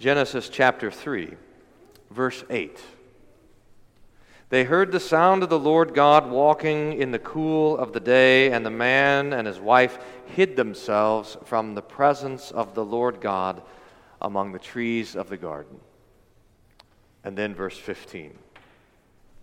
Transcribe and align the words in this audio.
Genesis 0.00 0.48
chapter 0.48 0.90
3, 0.90 1.34
verse 2.10 2.42
8. 2.48 2.80
They 4.48 4.64
heard 4.64 4.92
the 4.92 4.98
sound 4.98 5.42
of 5.42 5.50
the 5.50 5.58
Lord 5.58 5.92
God 5.92 6.30
walking 6.30 6.94
in 6.94 7.10
the 7.10 7.18
cool 7.18 7.76
of 7.76 7.92
the 7.92 8.00
day, 8.00 8.50
and 8.50 8.64
the 8.64 8.70
man 8.70 9.34
and 9.34 9.46
his 9.46 9.60
wife 9.60 9.98
hid 10.24 10.56
themselves 10.56 11.36
from 11.44 11.74
the 11.74 11.82
presence 11.82 12.50
of 12.50 12.74
the 12.74 12.82
Lord 12.82 13.20
God 13.20 13.60
among 14.22 14.52
the 14.52 14.58
trees 14.58 15.14
of 15.14 15.28
the 15.28 15.36
garden. 15.36 15.78
And 17.22 17.36
then 17.36 17.54
verse 17.54 17.76
15. 17.76 18.38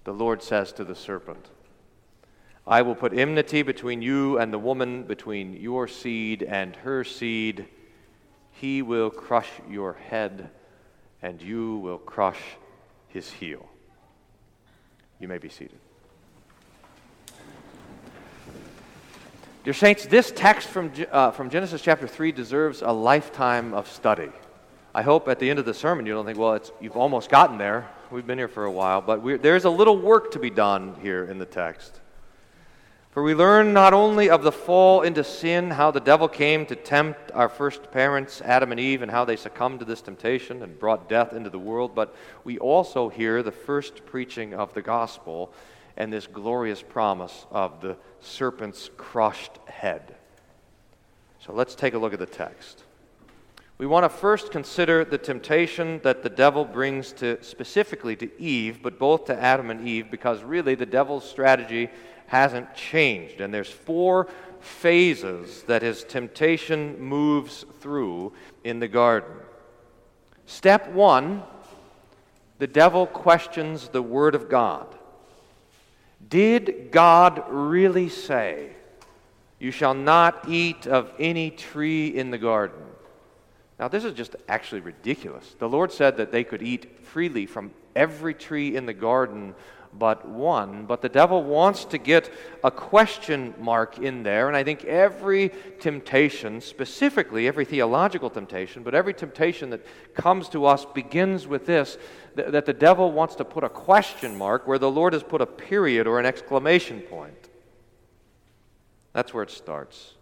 The 0.05 0.11
Lord 0.11 0.41
says 0.41 0.71
to 0.73 0.83
the 0.83 0.95
serpent, 0.95 1.51
I 2.65 2.81
will 2.81 2.95
put 2.95 3.13
enmity 3.13 3.61
between 3.61 4.01
you 4.01 4.39
and 4.39 4.51
the 4.51 4.57
woman, 4.57 5.03
between 5.03 5.53
your 5.53 5.87
seed 5.87 6.41
and 6.41 6.75
her 6.77 7.03
seed. 7.03 7.67
He 8.59 8.81
will 8.81 9.11
crush 9.11 9.49
your 9.69 9.93
head, 9.93 10.49
and 11.21 11.39
you 11.41 11.77
will 11.77 11.99
crush 11.99 12.39
his 13.07 13.31
heel. 13.31 13.67
You 15.19 15.27
may 15.27 15.37
be 15.37 15.49
seated. 15.49 15.77
Dear 19.63 19.73
Saints, 19.73 20.05
this 20.07 20.31
text 20.31 20.69
from, 20.69 20.91
uh, 21.11 21.31
from 21.31 21.49
Genesis 21.49 21.81
chapter 21.81 22.07
3 22.07 22.31
deserves 22.31 22.81
a 22.81 22.91
lifetime 22.91 23.73
of 23.73 23.87
study. 23.87 24.29
I 24.95 25.03
hope 25.03 25.27
at 25.27 25.37
the 25.37 25.49
end 25.49 25.59
of 25.59 25.65
the 25.65 25.73
sermon 25.73 26.07
you 26.07 26.13
don't 26.13 26.25
think, 26.25 26.39
well, 26.39 26.59
you've 26.79 26.97
almost 26.97 27.29
gotten 27.29 27.59
there. 27.59 27.87
We've 28.09 28.25
been 28.25 28.37
here 28.39 28.47
for 28.47 28.65
a 28.65 28.71
while, 28.71 29.01
but 29.01 29.23
there's 29.43 29.65
a 29.65 29.69
little 29.69 29.97
work 29.99 30.31
to 30.31 30.39
be 30.39 30.49
done 30.49 30.95
here 31.01 31.25
in 31.25 31.37
the 31.37 31.45
text. 31.45 31.99
For 33.11 33.23
we 33.23 33.33
learn 33.33 33.73
not 33.73 33.93
only 33.93 34.29
of 34.29 34.43
the 34.43 34.51
fall 34.51 35.01
into 35.01 35.23
sin, 35.23 35.71
how 35.71 35.89
the 35.89 35.99
devil 35.99 36.27
came 36.27 36.65
to 36.67 36.75
tempt 36.75 37.31
our 37.33 37.49
first 37.49 37.91
parents, 37.91 38.41
Adam 38.41 38.71
and 38.71 38.79
Eve, 38.79 39.01
and 39.01 39.09
how 39.09 39.25
they 39.25 39.35
succumbed 39.35 39.79
to 39.79 39.85
this 39.85 40.01
temptation 40.01 40.61
and 40.61 40.77
brought 40.77 41.09
death 41.09 41.33
into 41.33 41.49
the 41.49 41.57
world, 41.57 41.95
but 41.95 42.15
we 42.43 42.59
also 42.59 43.09
hear 43.09 43.41
the 43.41 43.51
first 43.51 44.05
preaching 44.05 44.53
of 44.53 44.73
the 44.73 44.83
gospel 44.83 45.51
and 45.95 46.13
this 46.13 46.27
glorious 46.27 46.83
promise 46.83 47.47
of 47.49 47.81
the 47.81 47.97
serpent's 48.19 48.91
crushed 48.97 49.57
head. 49.65 50.15
So 51.39 51.53
let's 51.53 51.73
take 51.73 51.95
a 51.95 51.97
look 51.97 52.13
at 52.13 52.19
the 52.19 52.25
text. 52.27 52.83
We 53.79 53.85
want 53.85 54.05
to 54.05 54.09
first 54.09 54.51
consider 54.51 55.05
the 55.05 55.19
temptation 55.19 56.01
that 56.03 56.23
the 56.23 56.29
devil 56.29 56.65
brings 56.65 57.13
to 57.13 57.43
specifically 57.43 58.15
to 58.15 58.41
Eve, 58.41 58.81
but 58.81 58.97
both 58.97 59.25
to 59.25 59.39
Adam 59.39 59.69
and 59.69 59.87
Eve, 59.87 60.09
because 60.09 60.41
really 60.43 60.75
the 60.75 60.85
devil's 60.85 61.27
strategy 61.27 61.89
hasn't 62.27 62.73
changed. 62.75 63.41
And 63.41 63.53
there's 63.53 63.69
four 63.69 64.27
phases 64.59 65.63
that 65.63 65.81
his 65.81 66.03
temptation 66.03 66.99
moves 66.99 67.65
through 67.79 68.33
in 68.63 68.79
the 68.79 68.87
garden. 68.87 69.33
Step 70.45 70.89
one 70.91 71.43
the 72.59 72.67
devil 72.67 73.05
questions 73.05 73.89
the 73.89 74.01
Word 74.01 74.33
of 74.33 74.49
God. 74.49 74.87
Did 76.27 76.91
God 76.91 77.43
really 77.49 78.09
say, 78.09 78.71
You 79.59 79.71
shall 79.71 79.93
not 79.93 80.49
eat 80.49 80.87
of 80.87 81.11
any 81.19 81.51
tree 81.51 82.07
in 82.07 82.31
the 82.31 82.37
garden? 82.37 82.81
Now, 83.79 83.87
this 83.87 84.03
is 84.03 84.13
just 84.13 84.35
actually 84.49 84.81
ridiculous. 84.81 85.55
The 85.59 85.69
Lord 85.69 85.91
said 85.91 86.17
that 86.17 86.31
they 86.31 86.43
could 86.43 86.63
eat 86.63 87.05
freely 87.05 87.45
from 87.45 87.71
every 87.95 88.33
tree 88.33 88.75
in 88.75 88.87
the 88.87 88.93
garden 88.93 89.53
but 89.93 90.27
one. 90.27 90.85
But 90.85 91.01
the 91.01 91.09
devil 91.09 91.43
wants 91.43 91.85
to 91.85 91.97
get 91.97 92.31
a 92.63 92.71
question 92.71 93.53
mark 93.59 93.99
in 93.99 94.23
there, 94.23 94.47
and 94.47 94.55
I 94.55 94.63
think 94.63 94.85
every 94.85 95.51
temptation, 95.79 96.61
specifically 96.61 97.47
every 97.47 97.65
theological 97.65 98.29
temptation, 98.29 98.83
but 98.83 98.93
every 98.93 99.13
temptation 99.13 99.69
that 99.71 99.85
comes 100.13 100.49
to 100.49 100.65
us 100.65 100.85
begins 100.85 101.47
with 101.47 101.65
this 101.65 101.97
that 102.35 102.65
the 102.65 102.73
devil 102.73 103.11
wants 103.11 103.35
to 103.35 103.43
put 103.43 103.63
a 103.63 103.69
question 103.69 104.37
mark 104.37 104.67
where 104.67 104.77
the 104.77 104.91
Lord 104.91 105.13
has 105.13 105.23
put 105.23 105.41
a 105.41 105.45
period 105.45 106.05
or 106.05 106.19
an 106.19 106.25
exclamation 106.25 107.01
point. 107.01 107.49
That's 109.13 109.33
where 109.33 109.43
it 109.43 109.49
starts. 109.49 110.13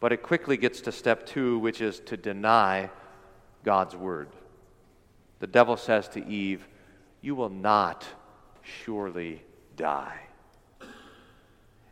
But 0.00 0.12
it 0.12 0.22
quickly 0.22 0.56
gets 0.56 0.80
to 0.82 0.92
step 0.92 1.26
two, 1.26 1.58
which 1.58 1.82
is 1.82 2.00
to 2.06 2.16
deny 2.16 2.88
God's 3.64 3.94
word. 3.94 4.28
The 5.40 5.46
devil 5.46 5.76
says 5.76 6.08
to 6.08 6.26
Eve, 6.26 6.66
You 7.20 7.34
will 7.34 7.50
not 7.50 8.06
surely 8.84 9.42
die. 9.76 10.20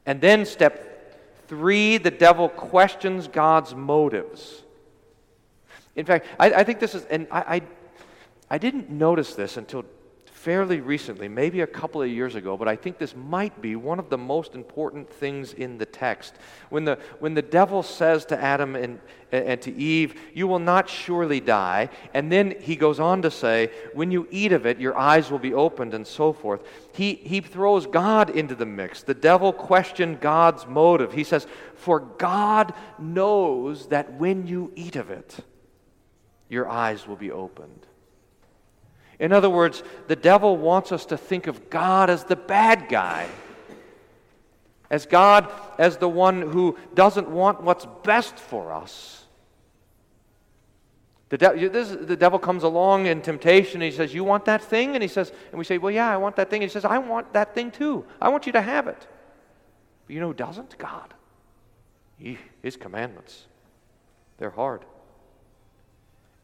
And 0.06 0.20
then, 0.20 0.46
step 0.46 1.46
three, 1.48 1.98
the 1.98 2.10
devil 2.10 2.48
questions 2.48 3.28
God's 3.28 3.74
motives. 3.74 4.62
In 5.96 6.06
fact, 6.06 6.26
I, 6.38 6.52
I 6.52 6.64
think 6.64 6.80
this 6.80 6.94
is, 6.94 7.04
and 7.06 7.26
I, 7.30 7.56
I, 7.56 7.62
I 8.50 8.58
didn't 8.58 8.90
notice 8.90 9.34
this 9.34 9.56
until 9.56 9.84
fairly 10.38 10.80
recently, 10.80 11.26
maybe 11.26 11.62
a 11.62 11.66
couple 11.66 12.00
of 12.00 12.08
years 12.08 12.36
ago, 12.36 12.56
but 12.56 12.68
I 12.68 12.76
think 12.76 12.98
this 12.98 13.16
might 13.16 13.60
be 13.60 13.74
one 13.74 13.98
of 13.98 14.08
the 14.08 14.16
most 14.16 14.54
important 14.54 15.10
things 15.10 15.52
in 15.52 15.78
the 15.78 15.84
text. 15.84 16.36
When 16.70 16.84
the, 16.84 16.96
when 17.18 17.34
the 17.34 17.42
devil 17.42 17.82
says 17.82 18.24
to 18.26 18.40
Adam 18.40 18.76
and, 18.76 19.00
and 19.32 19.60
to 19.62 19.74
Eve, 19.74 20.14
You 20.32 20.46
will 20.46 20.60
not 20.60 20.88
surely 20.88 21.40
die, 21.40 21.90
and 22.14 22.30
then 22.30 22.54
he 22.60 22.76
goes 22.76 23.00
on 23.00 23.22
to 23.22 23.32
say, 23.32 23.72
When 23.94 24.12
you 24.12 24.28
eat 24.30 24.52
of 24.52 24.64
it, 24.64 24.78
your 24.78 24.96
eyes 24.96 25.28
will 25.28 25.40
be 25.40 25.54
opened, 25.54 25.92
and 25.92 26.06
so 26.06 26.32
forth. 26.32 26.62
He, 26.92 27.14
he 27.14 27.40
throws 27.40 27.88
God 27.88 28.30
into 28.30 28.54
the 28.54 28.66
mix. 28.66 29.02
The 29.02 29.14
devil 29.14 29.52
questioned 29.52 30.20
God's 30.20 30.66
motive. 30.68 31.12
He 31.12 31.24
says, 31.24 31.48
For 31.74 31.98
God 31.98 32.74
knows 32.96 33.88
that 33.88 34.12
when 34.14 34.46
you 34.46 34.70
eat 34.76 34.94
of 34.94 35.10
it, 35.10 35.36
your 36.48 36.68
eyes 36.68 37.08
will 37.08 37.16
be 37.16 37.32
opened. 37.32 37.86
In 39.18 39.32
other 39.32 39.50
words, 39.50 39.82
the 40.06 40.16
devil 40.16 40.56
wants 40.56 40.92
us 40.92 41.06
to 41.06 41.16
think 41.16 41.46
of 41.46 41.70
God 41.70 42.08
as 42.08 42.24
the 42.24 42.36
bad 42.36 42.88
guy, 42.88 43.26
as 44.90 45.06
God 45.06 45.50
as 45.78 45.96
the 45.96 46.08
one 46.08 46.42
who 46.42 46.78
doesn't 46.94 47.28
want 47.28 47.62
what's 47.62 47.86
best 48.04 48.38
for 48.38 48.72
us. 48.72 49.24
The, 51.30 51.36
de- 51.36 51.68
this, 51.68 51.90
the 51.90 52.16
devil 52.16 52.38
comes 52.38 52.62
along 52.62 53.06
in 53.06 53.20
temptation 53.20 53.82
and 53.82 53.90
he 53.90 53.96
says, 53.96 54.14
You 54.14 54.24
want 54.24 54.46
that 54.46 54.62
thing? 54.62 54.94
And 54.94 55.02
he 55.02 55.08
says, 55.08 55.30
and 55.50 55.58
we 55.58 55.64
say, 55.64 55.76
Well, 55.78 55.90
yeah, 55.92 56.10
I 56.10 56.16
want 56.16 56.36
that 56.36 56.48
thing. 56.48 56.62
And 56.62 56.70
he 56.70 56.72
says, 56.72 56.84
I 56.84 56.98
want 56.98 57.32
that 57.34 57.54
thing 57.54 57.70
too. 57.70 58.04
I 58.20 58.30
want 58.30 58.46
you 58.46 58.52
to 58.52 58.62
have 58.62 58.86
it. 58.86 59.06
But 60.06 60.14
you 60.14 60.20
know 60.20 60.32
doesn't? 60.32 60.78
God. 60.78 61.12
He, 62.16 62.38
his 62.62 62.76
commandments. 62.76 63.46
They're 64.38 64.50
hard. 64.50 64.84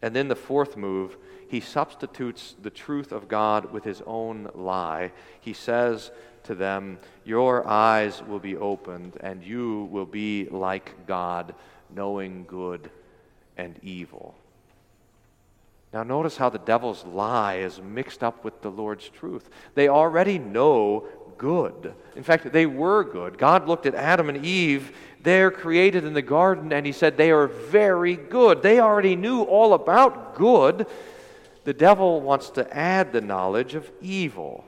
And 0.04 0.14
then 0.14 0.28
the 0.28 0.36
fourth 0.36 0.76
move 0.76 1.16
he 1.48 1.60
substitutes 1.60 2.56
the 2.60 2.68
truth 2.68 3.10
of 3.10 3.26
God 3.26 3.72
with 3.72 3.84
his 3.84 4.02
own 4.06 4.50
lie. 4.54 5.12
He 5.40 5.54
says 5.54 6.10
to 6.42 6.54
them, 6.54 6.98
Your 7.24 7.66
eyes 7.66 8.22
will 8.22 8.38
be 8.38 8.54
opened, 8.54 9.16
and 9.20 9.42
you 9.42 9.88
will 9.90 10.04
be 10.04 10.46
like 10.50 11.06
God, 11.06 11.54
knowing 11.88 12.44
good 12.46 12.90
and 13.56 13.78
evil. 13.82 14.34
Now, 15.94 16.02
notice 16.02 16.36
how 16.36 16.50
the 16.50 16.58
devil's 16.58 17.06
lie 17.06 17.54
is 17.54 17.80
mixed 17.80 18.22
up 18.22 18.44
with 18.44 18.60
the 18.60 18.70
Lord's 18.70 19.08
truth. 19.08 19.48
They 19.74 19.88
already 19.88 20.38
know 20.38 21.06
good. 21.38 21.94
In 22.16 22.22
fact, 22.22 22.52
they 22.52 22.66
were 22.66 23.04
good. 23.04 23.38
God 23.38 23.66
looked 23.68 23.86
at 23.86 23.94
Adam 23.94 24.28
and 24.28 24.44
Eve, 24.44 24.96
they're 25.22 25.50
created 25.50 26.04
in 26.04 26.12
the 26.12 26.22
garden, 26.22 26.72
and 26.72 26.84
He 26.84 26.92
said 26.92 27.16
they 27.16 27.30
are 27.30 27.46
very 27.46 28.16
good. 28.16 28.62
They 28.62 28.80
already 28.80 29.16
knew 29.16 29.42
all 29.42 29.74
about 29.74 30.34
good 30.34 30.86
the 31.64 31.72
devil 31.72 32.20
wants 32.20 32.50
to 32.50 32.76
add 32.76 33.12
the 33.12 33.22
knowledge 33.22 33.74
of 33.74 33.90
evil. 34.00 34.64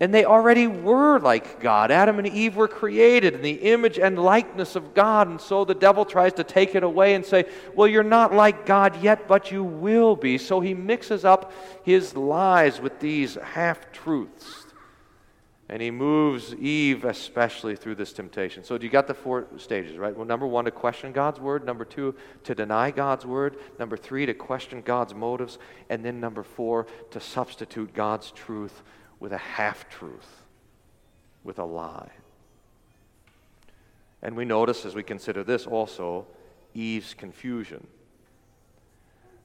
And 0.00 0.14
they 0.14 0.24
already 0.24 0.68
were 0.68 1.18
like 1.18 1.58
God. 1.58 1.90
Adam 1.90 2.18
and 2.18 2.28
Eve 2.28 2.54
were 2.54 2.68
created 2.68 3.34
in 3.34 3.42
the 3.42 3.50
image 3.50 3.98
and 3.98 4.16
likeness 4.16 4.76
of 4.76 4.94
God. 4.94 5.26
And 5.26 5.40
so 5.40 5.64
the 5.64 5.74
devil 5.74 6.04
tries 6.04 6.34
to 6.34 6.44
take 6.44 6.76
it 6.76 6.84
away 6.84 7.14
and 7.14 7.26
say, 7.26 7.46
Well, 7.74 7.88
you're 7.88 8.04
not 8.04 8.32
like 8.32 8.64
God 8.64 9.02
yet, 9.02 9.26
but 9.26 9.50
you 9.50 9.64
will 9.64 10.14
be. 10.14 10.38
So 10.38 10.60
he 10.60 10.72
mixes 10.72 11.24
up 11.24 11.52
his 11.82 12.14
lies 12.14 12.80
with 12.80 13.00
these 13.00 13.34
half 13.34 13.90
truths. 13.90 14.66
And 15.70 15.82
he 15.82 15.90
moves 15.90 16.54
Eve 16.54 17.04
especially 17.04 17.76
through 17.76 17.96
this 17.96 18.14
temptation. 18.14 18.64
So 18.64 18.78
you 18.80 18.88
got 18.88 19.06
the 19.06 19.12
four 19.12 19.46
stages, 19.58 19.98
right? 19.98 20.16
Well, 20.16 20.24
number 20.24 20.46
one, 20.46 20.64
to 20.64 20.70
question 20.70 21.12
God's 21.12 21.40
word. 21.40 21.66
Number 21.66 21.84
two, 21.84 22.14
to 22.44 22.54
deny 22.54 22.90
God's 22.90 23.26
word. 23.26 23.56
Number 23.78 23.96
three, 23.96 24.24
to 24.24 24.32
question 24.32 24.80
God's 24.80 25.14
motives. 25.14 25.58
And 25.90 26.02
then 26.02 26.20
number 26.20 26.42
four, 26.42 26.86
to 27.10 27.20
substitute 27.20 27.92
God's 27.92 28.30
truth 28.30 28.82
with 29.20 29.32
a 29.32 29.38
half 29.38 29.90
truth, 29.90 30.42
with 31.44 31.58
a 31.58 31.64
lie. 31.64 32.12
And 34.22 34.36
we 34.36 34.46
notice 34.46 34.86
as 34.86 34.94
we 34.94 35.02
consider 35.02 35.44
this 35.44 35.66
also 35.66 36.26
Eve's 36.72 37.12
confusion. 37.12 37.86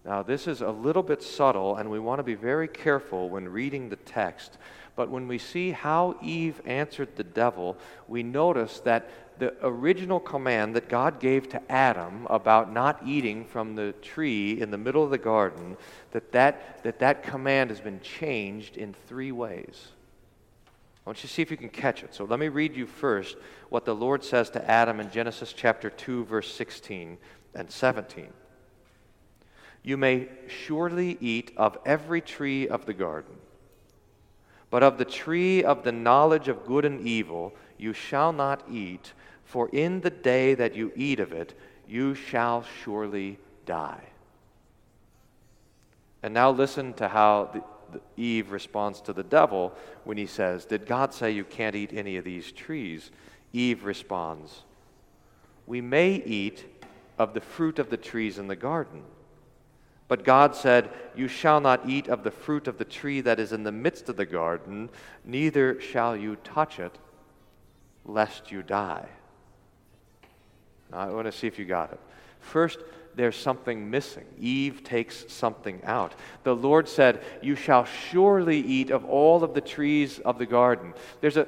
Now, 0.05 0.21
this 0.21 0.47
is 0.47 0.61
a 0.61 0.69
little 0.69 1.03
bit 1.03 1.23
subtle, 1.23 1.77
and 1.77 1.89
we 1.89 1.99
want 1.99 2.19
to 2.19 2.23
be 2.23 2.35
very 2.35 2.67
careful 2.67 3.29
when 3.29 3.47
reading 3.47 3.89
the 3.89 3.95
text 3.95 4.57
but 4.95 5.09
when 5.09 5.27
we 5.27 5.37
see 5.37 5.71
how 5.71 6.15
Eve 6.21 6.61
answered 6.65 7.15
the 7.15 7.23
devil, 7.23 7.77
we 8.07 8.21
notice 8.21 8.79
that 8.81 9.09
the 9.39 9.55
original 9.65 10.19
command 10.19 10.75
that 10.75 10.87
God 10.87 11.19
gave 11.19 11.49
to 11.49 11.71
Adam 11.71 12.27
about 12.29 12.71
not 12.71 13.01
eating 13.05 13.45
from 13.45 13.75
the 13.75 13.93
tree 14.01 14.61
in 14.61 14.69
the 14.69 14.77
middle 14.77 15.03
of 15.03 15.09
the 15.09 15.17
garden, 15.17 15.75
that 16.11 16.31
that, 16.31 16.83
that, 16.83 16.99
that 16.99 17.23
command 17.23 17.71
has 17.71 17.81
been 17.81 17.99
changed 18.01 18.77
in 18.77 18.93
three 19.07 19.31
ways. 19.31 19.87
I 21.05 21.09
want 21.09 21.17
you 21.17 21.27
to 21.27 21.33
see 21.33 21.41
if 21.41 21.51
you 21.51 21.57
can 21.57 21.69
catch 21.69 22.03
it. 22.03 22.13
So 22.13 22.23
let 22.23 22.39
me 22.39 22.47
read 22.47 22.75
you 22.75 22.85
first 22.85 23.35
what 23.69 23.83
the 23.83 23.95
Lord 23.95 24.23
says 24.23 24.49
to 24.51 24.69
Adam 24.69 24.99
in 24.99 25.11
Genesis 25.11 25.51
chapter 25.51 25.89
2, 25.89 26.25
verse 26.25 26.53
16 26.53 27.17
and 27.55 27.69
17. 27.69 28.27
You 29.81 29.97
may 29.97 30.29
surely 30.47 31.17
eat 31.19 31.51
of 31.57 31.77
every 31.85 32.21
tree 32.21 32.69
of 32.69 32.85
the 32.85 32.93
garden, 32.93 33.33
but 34.73 34.81
of 34.81 34.97
the 34.97 35.05
tree 35.05 35.63
of 35.63 35.83
the 35.83 35.91
knowledge 35.91 36.47
of 36.47 36.65
good 36.65 36.83
and 36.83 36.99
evil 37.07 37.53
you 37.77 37.93
shall 37.93 38.33
not 38.33 38.63
eat, 38.67 39.13
for 39.45 39.69
in 39.69 40.01
the 40.01 40.09
day 40.09 40.55
that 40.55 40.73
you 40.73 40.91
eat 40.95 41.19
of 41.19 41.31
it, 41.31 41.53
you 41.87 42.15
shall 42.15 42.65
surely 42.81 43.37
die. 43.67 44.01
And 46.23 46.33
now 46.33 46.49
listen 46.49 46.93
to 46.93 47.07
how 47.07 47.51
the, 47.53 47.63
the 47.91 48.01
Eve 48.19 48.51
responds 48.51 48.99
to 49.01 49.13
the 49.13 49.21
devil 49.21 49.75
when 50.05 50.17
he 50.17 50.25
says, 50.25 50.65
Did 50.65 50.87
God 50.87 51.13
say 51.13 51.29
you 51.29 51.43
can't 51.43 51.75
eat 51.75 51.93
any 51.93 52.17
of 52.17 52.25
these 52.25 52.51
trees? 52.51 53.11
Eve 53.53 53.85
responds, 53.85 54.63
We 55.67 55.81
may 55.81 56.15
eat 56.15 56.65
of 57.19 57.35
the 57.35 57.41
fruit 57.41 57.77
of 57.77 57.91
the 57.91 57.97
trees 57.97 58.39
in 58.39 58.47
the 58.47 58.55
garden. 58.55 59.03
But 60.13 60.25
God 60.25 60.55
said, 60.55 60.91
You 61.15 61.27
shall 61.27 61.59
not 61.59 61.89
eat 61.89 62.07
of 62.07 62.23
the 62.23 62.29
fruit 62.29 62.67
of 62.67 62.77
the 62.77 62.85
tree 62.85 63.21
that 63.21 63.39
is 63.39 63.51
in 63.51 63.63
the 63.63 63.71
midst 63.71 64.09
of 64.09 64.15
the 64.15 64.27
garden, 64.27 64.91
neither 65.25 65.81
shall 65.81 66.15
you 66.15 66.35
touch 66.43 66.77
it, 66.77 66.95
lest 68.05 68.51
you 68.51 68.61
die. 68.61 69.07
Now, 70.91 70.99
I 70.99 71.09
want 71.09 71.25
to 71.25 71.31
see 71.31 71.47
if 71.47 71.57
you 71.57 71.65
got 71.65 71.93
it. 71.93 71.99
First, 72.41 72.77
there's 73.15 73.35
something 73.35 73.89
missing. 73.89 74.25
Eve 74.39 74.83
takes 74.83 75.25
something 75.33 75.81
out. 75.83 76.13
The 76.43 76.55
Lord 76.55 76.87
said, 76.87 77.23
You 77.41 77.55
shall 77.55 77.85
surely 77.85 78.59
eat 78.59 78.91
of 78.91 79.05
all 79.05 79.43
of 79.43 79.55
the 79.55 79.61
trees 79.61 80.19
of 80.19 80.37
the 80.37 80.45
garden. 80.45 80.93
There's 81.21 81.37
a, 81.37 81.45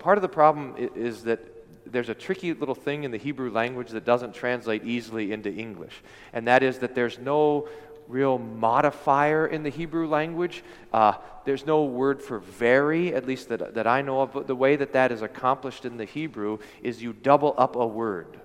part 0.00 0.18
of 0.18 0.22
the 0.22 0.28
problem 0.28 0.74
is 0.96 1.22
that 1.22 1.38
there's 1.92 2.08
a 2.08 2.14
tricky 2.14 2.52
little 2.52 2.74
thing 2.74 3.04
in 3.04 3.10
the 3.10 3.16
Hebrew 3.16 3.50
language 3.50 3.90
that 3.90 4.04
doesn't 4.04 4.34
translate 4.34 4.84
easily 4.84 5.32
into 5.32 5.52
English, 5.52 6.02
and 6.32 6.48
that 6.48 6.62
is 6.62 6.78
that 6.78 6.96
there's 6.96 7.18
no 7.18 7.68
real 8.08 8.38
modifier 8.38 9.46
in 9.46 9.62
the 9.62 9.70
Hebrew 9.70 10.08
language. 10.08 10.64
Uh, 10.92 11.14
there's 11.44 11.66
no 11.66 11.84
word 11.84 12.22
for 12.22 12.38
very, 12.38 13.14
at 13.14 13.26
least 13.26 13.48
that, 13.50 13.74
that 13.74 13.86
I 13.86 14.02
know 14.02 14.22
of, 14.22 14.32
but 14.32 14.46
the 14.46 14.56
way 14.56 14.76
that 14.76 14.92
that 14.94 15.12
is 15.12 15.22
accomplished 15.22 15.84
in 15.84 15.96
the 15.96 16.04
Hebrew 16.04 16.58
is 16.82 17.02
you 17.02 17.12
double 17.12 17.54
up 17.56 17.76
a 17.76 17.86
word. 17.86 18.40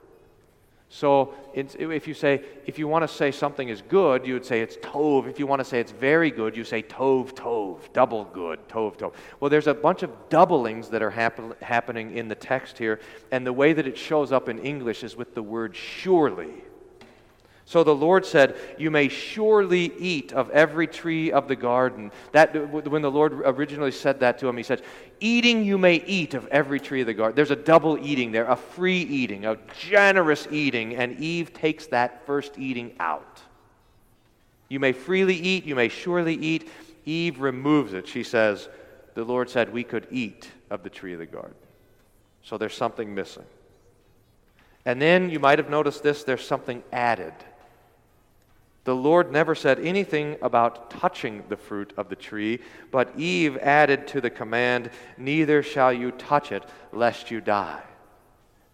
So 0.93 1.33
if 1.55 2.07
you 2.07 2.13
say, 2.13 2.43
if 2.67 2.77
you 2.77 2.87
want 2.87 3.01
to 3.01 3.07
say 3.07 3.31
something 3.31 3.67
is 3.67 3.81
good, 3.81 4.27
you 4.27 4.33
would 4.33 4.45
say 4.45 4.61
it's 4.61 4.77
tov. 4.77 5.27
If 5.27 5.39
you 5.39 5.47
want 5.47 5.59
to 5.59 5.65
say 5.65 5.79
it's 5.79 5.91
very 5.91 6.29
good, 6.29 6.55
you 6.55 6.63
say 6.63 6.83
tov, 6.83 7.33
tov, 7.33 7.91
double 7.93 8.25
good, 8.25 8.59
tov, 8.69 8.97
tov. 8.99 9.15
Well, 9.39 9.49
there's 9.49 9.65
a 9.65 9.73
bunch 9.73 10.03
of 10.03 10.11
doublings 10.29 10.89
that 10.89 11.01
are 11.01 11.09
happen, 11.09 11.55
happening 11.63 12.15
in 12.15 12.27
the 12.27 12.35
text 12.35 12.77
here, 12.77 12.99
and 13.31 13.43
the 13.43 13.51
way 13.51 13.73
that 13.73 13.87
it 13.87 13.97
shows 13.97 14.31
up 14.31 14.47
in 14.47 14.59
English 14.59 15.03
is 15.03 15.15
with 15.15 15.33
the 15.33 15.41
word 15.41 15.75
surely. 15.75 16.63
So 17.65 17.83
the 17.83 17.95
Lord 17.95 18.25
said, 18.25 18.55
You 18.77 18.91
may 18.91 19.07
surely 19.07 19.93
eat 19.97 20.33
of 20.33 20.49
every 20.49 20.85
tree 20.85 21.31
of 21.31 21.47
the 21.47 21.55
garden. 21.55 22.11
That, 22.33 22.71
when 22.71 23.01
the 23.01 23.11
Lord 23.11 23.33
originally 23.45 23.91
said 23.91 24.19
that 24.19 24.37
to 24.39 24.47
him, 24.47 24.57
he 24.57 24.63
said, 24.63 24.81
Eating 25.19 25.63
you 25.63 25.77
may 25.77 25.95
eat 26.05 26.33
of 26.33 26.47
every 26.47 26.79
tree 26.79 27.01
of 27.01 27.07
the 27.07 27.13
garden. 27.13 27.35
There's 27.35 27.51
a 27.51 27.55
double 27.55 27.97
eating 27.97 28.31
there, 28.31 28.45
a 28.45 28.55
free 28.55 28.99
eating, 28.99 29.45
a 29.45 29.57
generous 29.79 30.47
eating, 30.51 30.95
and 30.97 31.19
Eve 31.19 31.53
takes 31.53 31.87
that 31.87 32.25
first 32.25 32.59
eating 32.59 32.93
out. 32.99 33.41
You 34.67 34.79
may 34.79 34.91
freely 34.91 35.35
eat, 35.35 35.65
you 35.65 35.75
may 35.75 35.87
surely 35.87 36.35
eat. 36.35 36.69
Eve 37.05 37.39
removes 37.39 37.93
it. 37.93 38.07
She 38.07 38.23
says, 38.23 38.67
The 39.13 39.23
Lord 39.23 39.49
said 39.49 39.71
we 39.71 39.83
could 39.83 40.07
eat 40.11 40.49
of 40.69 40.83
the 40.83 40.89
tree 40.89 41.13
of 41.13 41.19
the 41.19 41.25
garden. 41.25 41.55
So 42.43 42.57
there's 42.57 42.75
something 42.75 43.15
missing. 43.15 43.45
And 44.85 45.01
then 45.01 45.29
you 45.29 45.39
might 45.39 45.59
have 45.59 45.69
noticed 45.69 46.03
this 46.03 46.23
there's 46.23 46.45
something 46.45 46.83
added. 46.91 47.33
The 48.85 48.95
Lord 48.95 49.31
never 49.31 49.55
said 49.55 49.79
anything 49.79 50.35
about 50.41 50.89
touching 50.89 51.43
the 51.47 51.55
fruit 51.55 51.93
of 51.95 52.09
the 52.09 52.15
tree, 52.15 52.59
but 52.91 53.17
Eve 53.17 53.57
added 53.57 54.07
to 54.07 54.21
the 54.21 54.29
command, 54.29 54.89
Neither 55.17 55.63
shall 55.63 55.93
you 55.93 56.11
touch 56.11 56.51
it, 56.51 56.63
lest 56.91 57.31
you 57.31 57.39
die. 57.39 57.81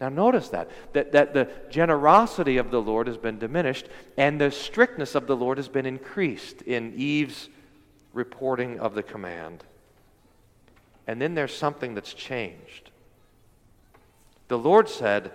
Now, 0.02 0.10
notice 0.10 0.50
that, 0.50 0.70
that, 0.94 1.12
that 1.12 1.34
the 1.34 1.50
generosity 1.70 2.58
of 2.58 2.72
the 2.72 2.82
Lord 2.82 3.08
has 3.08 3.18
been 3.18 3.38
diminished 3.38 3.88
and 4.18 4.40
the 4.40 4.50
strictness 4.50 5.14
of 5.14 5.28
the 5.28 5.36
Lord 5.36 5.58
has 5.58 5.68
been 5.68 5.86
increased 5.86 6.62
in 6.62 6.94
Eve's 6.96 7.50
reporting 8.14 8.80
of 8.80 8.96
the 8.96 9.04
command. 9.04 9.64
And 11.06 11.22
then 11.22 11.36
there's 11.36 11.56
something 11.56 11.96
that's 11.96 12.14
changed. 12.14 12.92
The 14.48 14.58
Lord 14.58 14.88
said, 14.88 15.32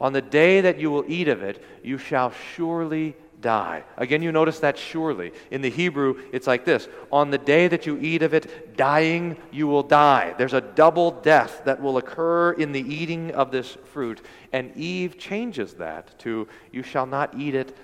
On 0.00 0.12
the 0.12 0.22
day 0.22 0.60
that 0.60 0.80
you 0.80 0.90
will 0.90 1.04
eat 1.06 1.28
of 1.28 1.42
it, 1.42 1.62
you 1.84 1.96
shall 1.96 2.32
surely 2.54 3.14
die. 3.40 3.84
Again, 3.96 4.22
you 4.22 4.32
notice 4.32 4.58
that 4.60 4.78
surely. 4.78 5.32
In 5.50 5.62
the 5.62 5.70
Hebrew, 5.70 6.22
it's 6.32 6.46
like 6.46 6.64
this 6.64 6.88
On 7.12 7.30
the 7.30 7.38
day 7.38 7.68
that 7.68 7.86
you 7.86 7.98
eat 7.98 8.22
of 8.22 8.34
it, 8.34 8.76
dying, 8.76 9.36
you 9.50 9.66
will 9.66 9.82
die. 9.82 10.34
There's 10.38 10.54
a 10.54 10.60
double 10.60 11.10
death 11.10 11.62
that 11.64 11.80
will 11.80 11.98
occur 11.98 12.52
in 12.52 12.72
the 12.72 12.80
eating 12.80 13.32
of 13.32 13.50
this 13.50 13.76
fruit. 13.92 14.20
And 14.52 14.76
Eve 14.76 15.18
changes 15.18 15.74
that 15.74 16.18
to, 16.20 16.48
You 16.72 16.82
shall 16.82 17.06
not 17.06 17.38
eat 17.38 17.54
it, 17.54 17.76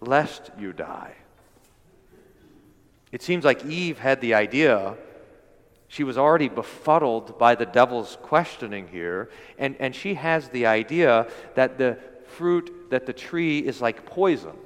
lest 0.00 0.50
you 0.58 0.72
die. 0.72 1.14
It 3.12 3.22
seems 3.22 3.44
like 3.44 3.64
Eve 3.64 3.98
had 3.98 4.20
the 4.20 4.34
idea. 4.34 4.96
She 5.88 6.04
was 6.04 6.16
already 6.16 6.48
befuddled 6.48 7.36
by 7.38 7.56
the 7.56 7.66
devil's 7.66 8.16
questioning 8.22 8.86
here, 8.86 9.28
and, 9.58 9.74
and 9.80 9.94
she 9.94 10.14
has 10.14 10.48
the 10.48 10.66
idea 10.66 11.26
that 11.56 11.78
the 11.78 11.98
fruit, 12.28 12.90
that 12.90 13.06
the 13.06 13.12
tree 13.12 13.58
is 13.58 13.80
like 13.80 14.06
poison 14.06 14.56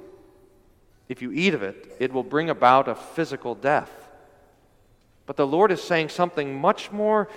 if 1.07 1.21
you 1.21 1.31
eat 1.31 1.53
of 1.53 1.63
it, 1.63 1.95
it 1.99 2.11
will 2.11 2.23
bring 2.23 2.49
about 2.49 2.87
a 2.87 2.95
physical 2.95 3.55
death. 3.55 3.91
But 5.25 5.37
the 5.37 5.47
Lord 5.47 5.71
is 5.71 5.81
saying 5.81 6.09
something 6.09 6.59
much 6.59 6.91
more 6.91 7.29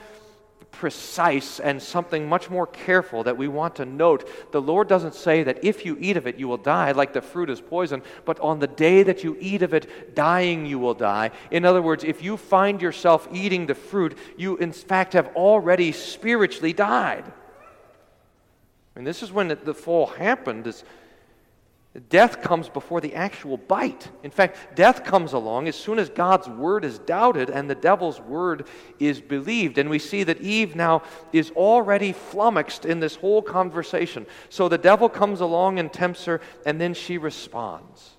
precise 0.71 1.61
and 1.61 1.83
something 1.83 2.29
much 2.29 2.51
more 2.51 2.67
careful 2.67 3.25
that 3.25 3.37
we 3.37 3.49
want 3.49 3.77
to 3.77 3.87
note. 3.87 4.29
The 4.53 4.61
Lord 4.61 4.87
doesn't 4.87 5.15
say 5.15 5.43
that 5.43 5.65
if 5.65 5.85
you 5.85 5.97
eat 5.99 6.17
of 6.17 6.27
it, 6.27 6.37
you 6.37 6.47
will 6.47 6.59
die, 6.59 6.93
like 6.93 7.13
the 7.13 7.23
fruit 7.23 7.51
is 7.51 7.61
poison, 7.61 8.03
but 8.25 8.39
on 8.41 8.59
the 8.59 8.67
day 8.67 9.03
that 9.03 9.25
you 9.25 9.37
eat 9.41 9.63
of 9.63 9.73
it, 9.75 10.15
dying, 10.15 10.67
you 10.67 10.79
will 10.79 10.95
die. 10.95 11.31
In 11.51 11.65
other 11.65 11.83
words, 11.83 12.05
if 12.05 12.23
you 12.23 12.37
find 12.37 12.83
yourself 12.83 13.29
eating 13.33 13.67
the 13.67 13.75
fruit, 13.75 14.17
you 14.37 14.57
in 14.59 14.73
fact 14.73 15.15
have 15.15 15.29
already 15.35 15.93
spiritually 15.93 16.73
died. 16.73 17.25
And 18.95 19.07
this 19.07 19.23
is 19.23 19.33
when 19.33 19.49
the 19.49 19.75
fall 19.75 20.07
happened. 20.07 20.67
Is 20.67 20.85
Death 21.99 22.43
comes 22.43 22.69
before 22.69 23.01
the 23.01 23.15
actual 23.15 23.57
bite. 23.57 24.09
In 24.23 24.31
fact, 24.31 24.77
death 24.77 25.05
comes 25.05 25.33
along 25.33 25.69
as 25.69 25.77
soon 25.77 25.99
as 25.99 26.09
God's 26.09 26.49
word 26.49 26.85
is 26.85 26.99
doubted 26.99 27.51
and 27.51 27.69
the 27.69 27.75
devil's 27.75 28.21
word 28.21 28.67
is 28.99 29.21
believed. 29.21 29.79
And 29.79 29.89
we 29.89 29.99
see 29.99 30.23
that 30.25 30.41
Eve 30.41 30.77
now 30.77 31.03
is 31.33 31.51
already 31.53 32.13
flummoxed 32.13 32.85
in 32.85 33.01
this 33.01 33.17
whole 33.17 33.43
conversation. 33.43 34.27
So 34.49 34.69
the 34.69 34.79
devil 34.79 35.09
comes 35.09 35.41
along 35.41 35.79
and 35.79 35.93
tempts 35.93 36.27
her, 36.27 36.41
and 36.67 36.81
then 36.81 36.95
she 36.95 37.19
responds. 37.19 38.17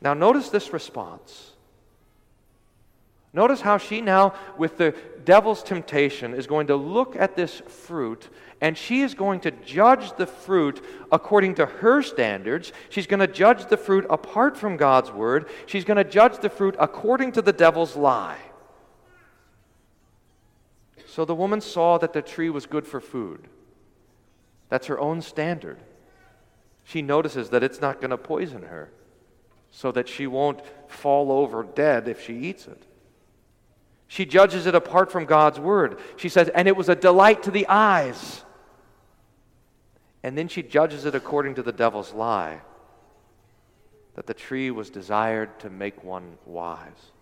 Now, 0.00 0.14
notice 0.14 0.48
this 0.50 0.72
response. 0.72 1.52
Notice 3.32 3.60
how 3.60 3.78
she 3.78 4.00
now, 4.00 4.34
with 4.56 4.78
the 4.78 4.94
devil's 5.28 5.62
temptation, 5.62 6.32
is 6.32 6.46
going 6.46 6.68
to 6.68 6.74
look 6.74 7.14
at 7.14 7.36
this 7.36 7.60
fruit 7.66 8.30
and 8.62 8.78
she 8.78 9.02
is 9.02 9.12
going 9.12 9.40
to 9.40 9.50
judge 9.50 10.16
the 10.16 10.26
fruit 10.26 10.82
according 11.12 11.56
to 11.56 11.66
her 11.66 12.00
standards. 12.00 12.72
She's 12.88 13.06
going 13.06 13.20
to 13.20 13.26
judge 13.26 13.66
the 13.66 13.76
fruit 13.76 14.06
apart 14.08 14.56
from 14.56 14.78
God's 14.78 15.12
word. 15.12 15.50
She's 15.66 15.84
going 15.84 15.98
to 15.98 16.10
judge 16.10 16.38
the 16.38 16.48
fruit 16.48 16.76
according 16.78 17.32
to 17.32 17.42
the 17.42 17.52
devil's 17.52 17.94
lie. 17.94 18.38
So 21.06 21.26
the 21.26 21.34
woman 21.34 21.60
saw 21.60 21.98
that 21.98 22.14
the 22.14 22.22
tree 22.22 22.48
was 22.48 22.64
good 22.64 22.86
for 22.86 22.98
food. 22.98 23.48
That's 24.70 24.86
her 24.86 24.98
own 24.98 25.20
standard. 25.20 25.76
She 26.84 27.02
notices 27.02 27.50
that 27.50 27.62
it's 27.62 27.82
not 27.82 28.00
going 28.00 28.12
to 28.12 28.16
poison 28.16 28.62
her, 28.62 28.90
so 29.70 29.92
that 29.92 30.08
she 30.08 30.26
won't 30.26 30.62
fall 30.88 31.30
over 31.30 31.62
dead 31.62 32.08
if 32.08 32.24
she 32.24 32.34
eats 32.38 32.66
it. 32.66 32.82
She 34.08 34.24
judges 34.24 34.66
it 34.66 34.74
apart 34.74 35.12
from 35.12 35.26
God's 35.26 35.60
word. 35.60 36.00
She 36.16 36.30
says, 36.30 36.48
and 36.48 36.66
it 36.66 36.76
was 36.76 36.88
a 36.88 36.96
delight 36.96 37.42
to 37.44 37.50
the 37.50 37.66
eyes. 37.68 38.42
And 40.22 40.36
then 40.36 40.48
she 40.48 40.62
judges 40.62 41.04
it 41.04 41.14
according 41.14 41.54
to 41.56 41.62
the 41.62 41.72
devil's 41.72 42.12
lie 42.12 42.62
that 44.16 44.26
the 44.26 44.34
tree 44.34 44.70
was 44.70 44.90
desired 44.90 45.60
to 45.60 45.70
make 45.70 46.02
one 46.02 46.38
wise. 46.44 47.12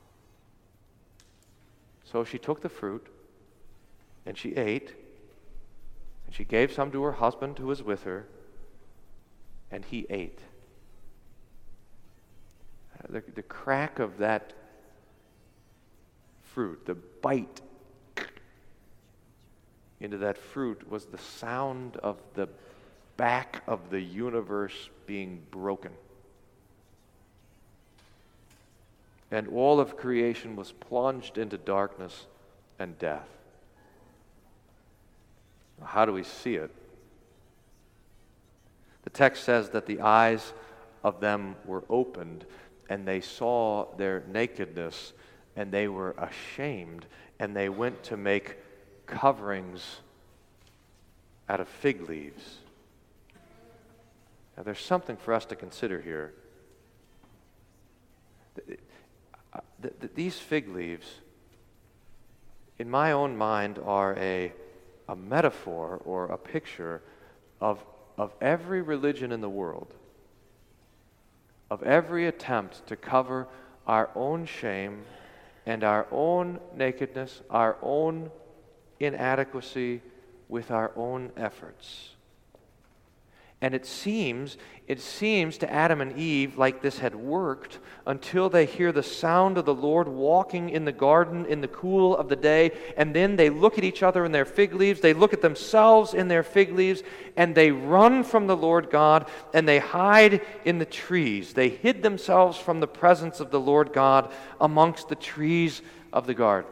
So 2.05 2.25
she 2.25 2.39
took 2.39 2.63
the 2.63 2.71
fruit 2.71 3.07
and 4.25 4.39
she 4.39 4.55
ate, 4.57 4.95
and 6.25 6.35
she 6.35 6.45
gave 6.45 6.73
some 6.73 6.91
to 6.93 7.03
her 7.03 7.13
husband 7.13 7.59
who 7.59 7.67
was 7.67 7.83
with 7.83 8.05
her, 8.05 8.27
and 9.71 9.85
he 9.85 10.07
ate. 10.09 10.41
The, 13.09 13.23
the 13.35 13.43
crack 13.43 13.99
of 13.99 14.19
that 14.19 14.53
fruit, 16.57 16.87
the 16.87 16.95
bite 16.95 17.61
into 20.01 20.17
that 20.17 20.39
fruit, 20.39 20.91
was 20.91 21.05
the 21.05 21.19
sound 21.19 21.99
of 21.99 22.17
the 22.33 22.49
back 23.19 23.63
of 23.67 23.91
the 23.91 24.01
universe 24.01 24.89
being 25.07 25.43
broken. 25.51 25.93
And 29.31 29.49
all 29.49 29.81
of 29.81 29.99
creation 29.99 30.57
was 30.57 30.73
plunged 30.73 31.37
into 31.37 31.59
darkness 31.59 32.25
and 32.79 32.99
death. 32.99 33.29
How 35.85 36.07
do 36.07 36.13
we 36.15 36.23
see 36.23 36.55
it? 36.55 36.71
The 39.03 39.11
text 39.11 39.45
says 39.45 39.69
that 39.71 39.85
the 39.85 40.01
eyes 40.01 40.55
of 41.05 41.21
them 41.21 41.57
were 41.67 41.85
opened 41.91 42.47
and 42.89 43.07
they 43.07 43.21
saw 43.21 43.95
their 43.99 44.23
nakedness 44.33 45.13
and 45.57 45.73
they 45.73 45.89
were 45.89 46.15
ashamed 46.19 47.07
and 47.39 47.57
they 47.57 47.69
went 47.69 48.03
to 48.05 48.17
make 48.17 48.57
coverings 49.07 50.01
out 51.49 51.61
of 51.61 51.69
fig 51.69 52.09
leaves. 52.09 52.59
Now, 54.57 54.63
there's 54.63 54.81
something 54.81 55.17
for 55.17 55.35
us 55.35 55.45
to 55.47 55.57
consider 55.57 56.01
here. 56.01 56.33
Uh, 59.53 59.61
these 60.15 60.39
fig 60.39 60.69
leaves, 60.69 61.07
in 62.79 62.91
my 62.91 63.13
own 63.13 63.37
mind, 63.37 63.79
are 63.85 64.17
a, 64.19 64.53
a 65.09 65.17
metaphor 65.17 66.01
or 66.05 66.27
a 66.27 66.39
picture 66.39 67.03
of, 67.61 67.85
of 68.17 68.33
every 68.41 68.83
religion 68.83 69.31
in 69.31 69.41
the 69.41 69.49
world, 69.49 69.93
of 71.71 71.83
every 71.83 72.27
attempt 72.27 72.87
to 72.87 72.97
cover 72.97 73.47
our 73.87 74.11
own 74.15 74.47
shame 74.47 75.05
and 75.67 75.85
our 75.85 76.07
own 76.11 76.61
nakedness, 76.75 77.43
our 77.51 77.77
own 77.83 78.31
inadequacy 79.01 80.01
with 80.49 80.71
our 80.71 80.93
own 80.97 81.33
efforts. 81.37 82.16
And 83.63 83.75
it 83.75 83.87
seems, 83.87 84.59
it 84.87 85.01
seems 85.01 85.57
to 85.59 85.73
Adam 85.73 86.03
and 86.03 86.19
Eve 86.19 86.59
like 86.59 86.83
this 86.83 86.99
had 86.99 87.15
worked 87.15 87.79
until 88.05 88.51
they 88.51 88.67
hear 88.67 88.93
the 88.93 89.03
sound 89.03 89.57
of 89.57 89.65
the 89.65 89.75
Lord 89.75 90.09
walking 90.09 90.69
in 90.69 90.85
the 90.85 90.93
garden 90.93 91.47
in 91.47 91.63
the 91.63 91.69
cool 91.69 92.15
of 92.15 92.29
the 92.29 92.37
day. 92.37 92.73
And 92.99 93.17
then 93.17 93.37
they 93.37 93.49
look 93.49 93.79
at 93.79 93.85
each 93.85 94.03
other 94.03 94.27
in 94.27 94.33
their 94.33 94.45
fig 94.45 94.75
leaves. 94.75 95.01
They 95.01 95.15
look 95.15 95.33
at 95.33 95.41
themselves 95.41 96.13
in 96.13 96.29
their 96.29 96.43
fig 96.43 96.73
leaves. 96.73 97.03
And 97.35 97.55
they 97.55 97.71
run 97.71 98.25
from 98.25 98.47
the 98.47 98.57
Lord 98.57 98.91
God 98.91 99.27
and 99.55 99.67
they 99.67 99.79
hide 99.79 100.43
in 100.67 100.79
the 100.79 100.85
trees. 100.85 101.55
They 101.55 101.71
hid 101.71 102.03
themselves 102.03 102.59
from 102.59 102.81
the 102.81 102.87
presence 102.87 103.41
of 103.41 103.51
the 103.51 103.61
Lord 103.61 103.95
God 103.95 104.31
amongst 104.61 105.09
the 105.09 105.17
trees 105.17 105.81
of 106.13 106.27
the 106.27 106.35
garden. 106.35 106.71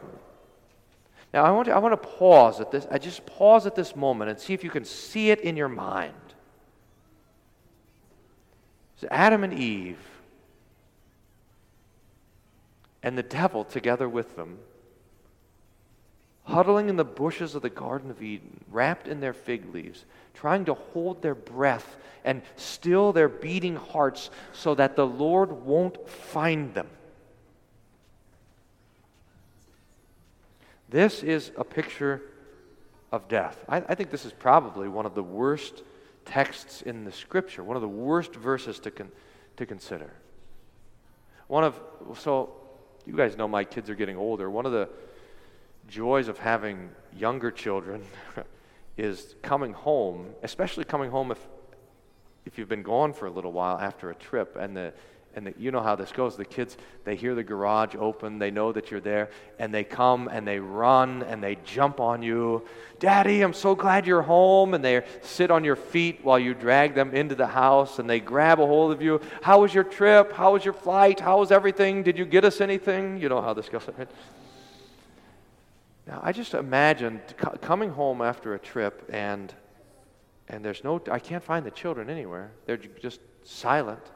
Now, 1.33 1.43
I 1.45 1.51
want 1.51 1.65
to, 1.65 1.73
I 1.73 1.79
want 1.79 1.99
to 1.99 2.07
pause 2.07 2.61
at 2.61 2.71
this. 2.71 2.85
I 2.91 2.99
just 2.99 3.25
pause 3.25 3.65
at 3.65 3.75
this 3.75 3.95
moment 3.95 4.29
and 4.29 4.39
see 4.39 4.53
if 4.53 4.63
you 4.63 4.69
can 4.69 4.85
see 4.85 5.31
it 5.31 5.41
in 5.41 5.57
your 5.57 5.67
mind. 5.67 6.13
So 8.97 9.07
Adam 9.11 9.43
and 9.43 9.53
Eve 9.53 9.99
and 13.03 13.17
the 13.17 13.23
devil 13.23 13.63
together 13.63 14.07
with 14.07 14.35
them, 14.35 14.57
huddling 16.43 16.89
in 16.89 16.95
the 16.95 17.05
bushes 17.05 17.55
of 17.55 17.61
the 17.61 17.69
Garden 17.69 18.09
of 18.09 18.21
Eden, 18.21 18.63
wrapped 18.71 19.07
in 19.07 19.19
their 19.19 19.33
fig 19.33 19.73
leaves, 19.73 20.05
trying 20.33 20.65
to 20.65 20.73
hold 20.73 21.21
their 21.21 21.35
breath 21.35 21.97
and 22.23 22.41
still 22.55 23.13
their 23.13 23.29
beating 23.29 23.75
hearts 23.75 24.29
so 24.53 24.73
that 24.75 24.95
the 24.95 25.05
Lord 25.05 25.51
won't 25.51 26.09
find 26.09 26.73
them. 26.73 26.87
This 30.89 31.23
is 31.23 31.51
a 31.57 31.63
picture 31.63 32.21
of 33.11 33.27
death. 33.27 33.63
I, 33.67 33.77
I 33.77 33.95
think 33.95 34.09
this 34.09 34.25
is 34.25 34.31
probably 34.31 34.87
one 34.87 35.05
of 35.05 35.15
the 35.15 35.23
worst 35.23 35.83
texts 36.25 36.81
in 36.81 37.05
the 37.05 37.11
scripture, 37.11 37.63
one 37.63 37.77
of 37.77 37.81
the 37.81 37.87
worst 37.87 38.35
verses 38.35 38.79
to, 38.79 38.91
con- 38.91 39.11
to 39.57 39.65
consider. 39.65 40.11
One 41.47 41.63
of, 41.63 41.79
so 42.17 42.53
you 43.05 43.15
guys 43.15 43.37
know 43.37 43.47
my 43.47 43.63
kids 43.63 43.89
are 43.89 43.95
getting 43.95 44.17
older. 44.17 44.49
One 44.49 44.65
of 44.65 44.71
the 44.71 44.89
joys 45.87 46.27
of 46.27 46.39
having 46.39 46.89
younger 47.15 47.51
children 47.51 48.03
is 48.97 49.35
coming 49.41 49.73
home, 49.73 50.33
especially 50.43 50.83
coming 50.83 51.11
home 51.11 51.31
if, 51.31 51.39
if 52.45 52.57
you've 52.57 52.69
been 52.69 52.83
gone 52.83 53.13
for 53.13 53.27
a 53.27 53.31
little 53.31 53.51
while 53.51 53.77
after 53.77 54.09
a 54.09 54.15
trip 54.15 54.55
and 54.59 54.75
the, 54.75 54.93
and 55.35 55.47
the, 55.47 55.53
you 55.57 55.69
know 55.69 55.81
how 55.81 55.95
this 55.95 56.11
goes. 56.11 56.37
The 56.37 56.45
kids, 56.45 56.77
they 57.03 57.15
hear 57.15 57.35
the 57.35 57.43
garage 57.43 57.93
open, 57.97 58.39
they 58.39 58.51
know 58.51 58.71
that 58.71 58.89
you're 58.89 59.01
there, 59.01 59.29
and 59.59 59.73
they 59.73 59.83
come 59.83 60.29
and 60.31 60.47
they 60.47 60.59
run 60.59 61.23
and 61.23 61.43
they 61.43 61.57
jump 61.65 61.99
on 61.99 62.23
you. 62.23 62.65
Daddy, 62.99 63.41
I'm 63.41 63.53
so 63.53 63.75
glad 63.75 64.07
you're 64.07 64.21
home. 64.21 64.73
And 64.73 64.83
they 64.83 65.03
sit 65.21 65.51
on 65.51 65.63
your 65.63 65.75
feet 65.75 66.21
while 66.23 66.39
you 66.39 66.53
drag 66.53 66.95
them 66.95 67.13
into 67.13 67.35
the 67.35 67.47
house 67.47 67.99
and 67.99 68.09
they 68.09 68.21
grab 68.21 68.59
a 68.59 68.65
hold 68.65 68.93
of 68.93 69.01
you. 69.01 69.19
How 69.41 69.61
was 69.61 69.73
your 69.73 69.83
trip? 69.83 70.31
How 70.31 70.53
was 70.53 70.63
your 70.63 70.73
flight? 70.73 71.19
How 71.19 71.39
was 71.39 71.51
everything? 71.51 72.01
Did 72.01 72.17
you 72.17 72.25
get 72.25 72.45
us 72.45 72.61
anything? 72.61 73.17
You 73.17 73.27
know 73.27 73.41
how 73.41 73.53
this 73.53 73.67
goes, 73.67 73.83
right? 73.97 74.09
Now, 76.07 76.21
I 76.23 76.31
just 76.31 76.53
imagine 76.53 77.19
coming 77.61 77.89
home 77.89 78.21
after 78.21 78.53
a 78.53 78.59
trip 78.59 79.09
and 79.11 79.53
and 80.47 80.63
there's 80.63 80.83
no 80.83 81.01
I 81.09 81.17
can't 81.17 81.43
find 81.43 81.65
the 81.65 81.71
children 81.71 82.09
anywhere. 82.09 82.51
They're 82.67 82.77
just 82.77 83.19
silent 83.43 84.11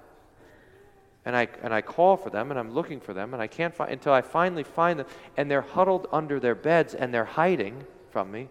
and 1.25 1.35
I, 1.35 1.47
and 1.61 1.73
I 1.73 1.81
call 1.81 2.17
for 2.17 2.29
them 2.29 2.51
and 2.51 2.59
I'm 2.59 2.71
looking 2.71 2.99
for 2.99 3.13
them 3.13 3.33
and 3.33 3.41
I 3.41 3.47
can't 3.47 3.73
find 3.73 3.91
until 3.91 4.13
I 4.13 4.21
finally 4.21 4.63
find 4.63 4.99
them 4.99 5.07
and 5.37 5.49
they're 5.49 5.61
huddled 5.61 6.07
under 6.11 6.39
their 6.39 6.55
beds 6.55 6.93
and 6.93 7.13
they're 7.13 7.25
hiding 7.25 7.85
from 8.11 8.31
me. 8.31 8.49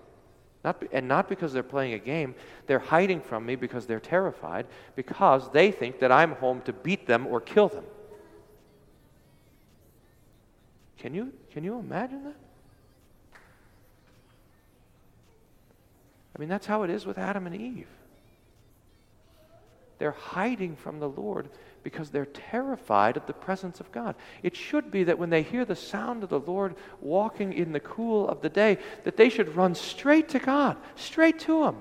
Not, 0.64 0.82
and 0.92 1.06
not 1.06 1.28
because 1.28 1.52
they're 1.52 1.62
playing 1.62 1.94
a 1.94 1.98
game, 1.98 2.34
they're 2.66 2.78
hiding 2.78 3.20
from 3.20 3.46
me 3.46 3.54
because 3.54 3.86
they're 3.86 4.00
terrified, 4.00 4.66
because 4.96 5.50
they 5.50 5.70
think 5.70 6.00
that 6.00 6.10
I'm 6.10 6.32
home 6.32 6.62
to 6.62 6.72
beat 6.72 7.06
them 7.06 7.26
or 7.26 7.40
kill 7.40 7.68
them. 7.68 7.84
Can 10.98 11.14
you, 11.14 11.32
can 11.52 11.62
you 11.62 11.78
imagine 11.78 12.24
that? 12.24 12.36
I 16.34 16.40
mean, 16.40 16.48
that's 16.48 16.66
how 16.66 16.82
it 16.82 16.90
is 16.90 17.06
with 17.06 17.18
Adam 17.18 17.46
and 17.46 17.54
Eve. 17.54 17.88
They're 19.98 20.12
hiding 20.12 20.76
from 20.76 21.00
the 21.00 21.08
Lord 21.08 21.48
because 21.82 22.10
they're 22.10 22.26
terrified 22.26 23.16
of 23.16 23.26
the 23.26 23.32
presence 23.32 23.80
of 23.80 23.90
God. 23.92 24.14
It 24.42 24.56
should 24.56 24.90
be 24.90 25.04
that 25.04 25.18
when 25.18 25.30
they 25.30 25.42
hear 25.42 25.64
the 25.64 25.76
sound 25.76 26.22
of 26.22 26.28
the 26.28 26.40
Lord 26.40 26.74
walking 27.00 27.52
in 27.52 27.72
the 27.72 27.80
cool 27.80 28.28
of 28.28 28.42
the 28.42 28.48
day, 28.48 28.78
that 29.04 29.16
they 29.16 29.28
should 29.28 29.56
run 29.56 29.74
straight 29.74 30.28
to 30.30 30.38
God, 30.38 30.76
straight 30.96 31.38
to 31.40 31.64
Him. 31.64 31.76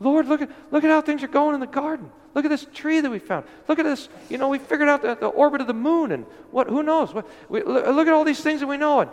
Lord, 0.00 0.26
look 0.26 0.42
at, 0.42 0.50
look 0.70 0.84
at 0.84 0.90
how 0.90 1.00
things 1.00 1.22
are 1.22 1.28
going 1.28 1.54
in 1.54 1.60
the 1.60 1.66
garden. 1.66 2.10
Look 2.34 2.44
at 2.44 2.48
this 2.48 2.66
tree 2.72 3.00
that 3.00 3.10
we 3.10 3.18
found. 3.18 3.44
Look 3.68 3.78
at 3.78 3.84
this. 3.84 4.08
You 4.28 4.38
know, 4.38 4.48
we 4.48 4.58
figured 4.58 4.88
out 4.88 5.02
the, 5.02 5.14
the 5.14 5.26
orbit 5.26 5.60
of 5.60 5.66
the 5.66 5.74
moon 5.74 6.12
and 6.12 6.24
what, 6.50 6.68
who 6.68 6.82
knows? 6.82 7.12
What, 7.12 7.28
we, 7.48 7.62
look 7.62 8.06
at 8.06 8.12
all 8.12 8.24
these 8.24 8.40
things 8.40 8.60
that 8.60 8.66
we 8.66 8.78
know. 8.78 9.00
And 9.00 9.10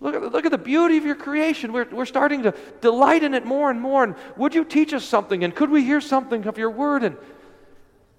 Look 0.00 0.14
at, 0.14 0.22
look 0.32 0.44
at 0.44 0.52
the 0.52 0.58
beauty 0.58 0.96
of 0.96 1.04
your 1.04 1.16
creation. 1.16 1.72
We're, 1.72 1.88
we're 1.90 2.06
starting 2.06 2.44
to 2.44 2.54
delight 2.80 3.24
in 3.24 3.34
it 3.34 3.44
more 3.44 3.70
and 3.70 3.80
more. 3.80 4.04
And 4.04 4.14
would 4.36 4.54
you 4.54 4.64
teach 4.64 4.92
us 4.92 5.04
something? 5.04 5.42
And 5.42 5.54
could 5.54 5.70
we 5.70 5.84
hear 5.84 6.00
something 6.00 6.46
of 6.46 6.56
your 6.56 6.70
word? 6.70 7.02
And 7.02 7.16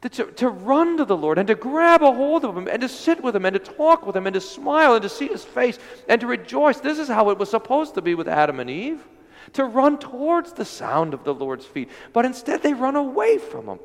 to, 0.01 0.25
to 0.25 0.49
run 0.49 0.97
to 0.97 1.05
the 1.05 1.15
Lord 1.15 1.37
and 1.37 1.47
to 1.47 1.55
grab 1.55 2.03
a 2.03 2.11
hold 2.11 2.45
of 2.45 2.57
Him 2.57 2.67
and 2.67 2.81
to 2.81 2.89
sit 2.89 3.21
with 3.21 3.35
Him 3.35 3.45
and 3.45 3.53
to 3.53 3.59
talk 3.59 4.05
with 4.05 4.15
Him 4.15 4.27
and 4.27 4.33
to 4.33 4.41
smile 4.41 4.95
and 4.95 5.03
to 5.03 5.09
see 5.09 5.27
His 5.27 5.43
face 5.43 5.77
and 6.07 6.19
to 6.21 6.27
rejoice. 6.27 6.79
This 6.79 6.99
is 6.99 7.07
how 7.07 7.29
it 7.29 7.37
was 7.37 7.49
supposed 7.49 7.95
to 7.95 8.01
be 8.01 8.15
with 8.15 8.27
Adam 8.27 8.59
and 8.59 8.69
Eve 8.69 9.05
to 9.53 9.65
run 9.65 9.97
towards 9.97 10.53
the 10.53 10.65
sound 10.65 11.13
of 11.13 11.23
the 11.23 11.33
Lord's 11.33 11.65
feet. 11.65 11.89
But 12.13 12.25
instead, 12.25 12.61
they 12.61 12.73
run 12.73 12.95
away 12.95 13.37
from 13.37 13.67
Him. 13.67 13.79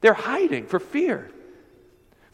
They're 0.00 0.14
hiding 0.14 0.66
for 0.66 0.78
fear 0.78 1.30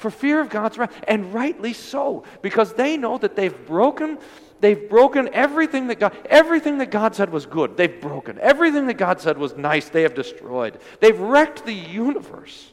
for 0.03 0.11
fear 0.11 0.41
of 0.41 0.51
God's 0.51 0.77
wrath, 0.77 0.93
and 1.09 1.33
rightly 1.33 1.73
so, 1.73 2.25
because 2.43 2.75
they 2.75 2.97
know 2.97 3.17
that 3.19 3.37
they've 3.37 3.67
broken 3.67 4.19
they've 4.61 4.89
broken 4.89 5.29
everything 5.33 5.87
that 5.89 5.99
God 5.99 6.15
everything 6.27 6.79
that 6.79 6.91
God 6.91 7.15
said 7.17 7.31
was 7.31 7.47
good. 7.47 7.77
They've 7.77 8.01
broken. 8.01 8.39
Everything 8.41 8.87
that 8.89 8.99
God 8.99 9.21
said 9.21 9.39
was 9.39 9.57
nice, 9.57 9.89
they 9.89 10.03
have 10.03 10.15
destroyed. 10.15 10.79
They've 11.01 11.19
wrecked 11.19 11.65
the 11.65 11.73
universe. 11.73 12.71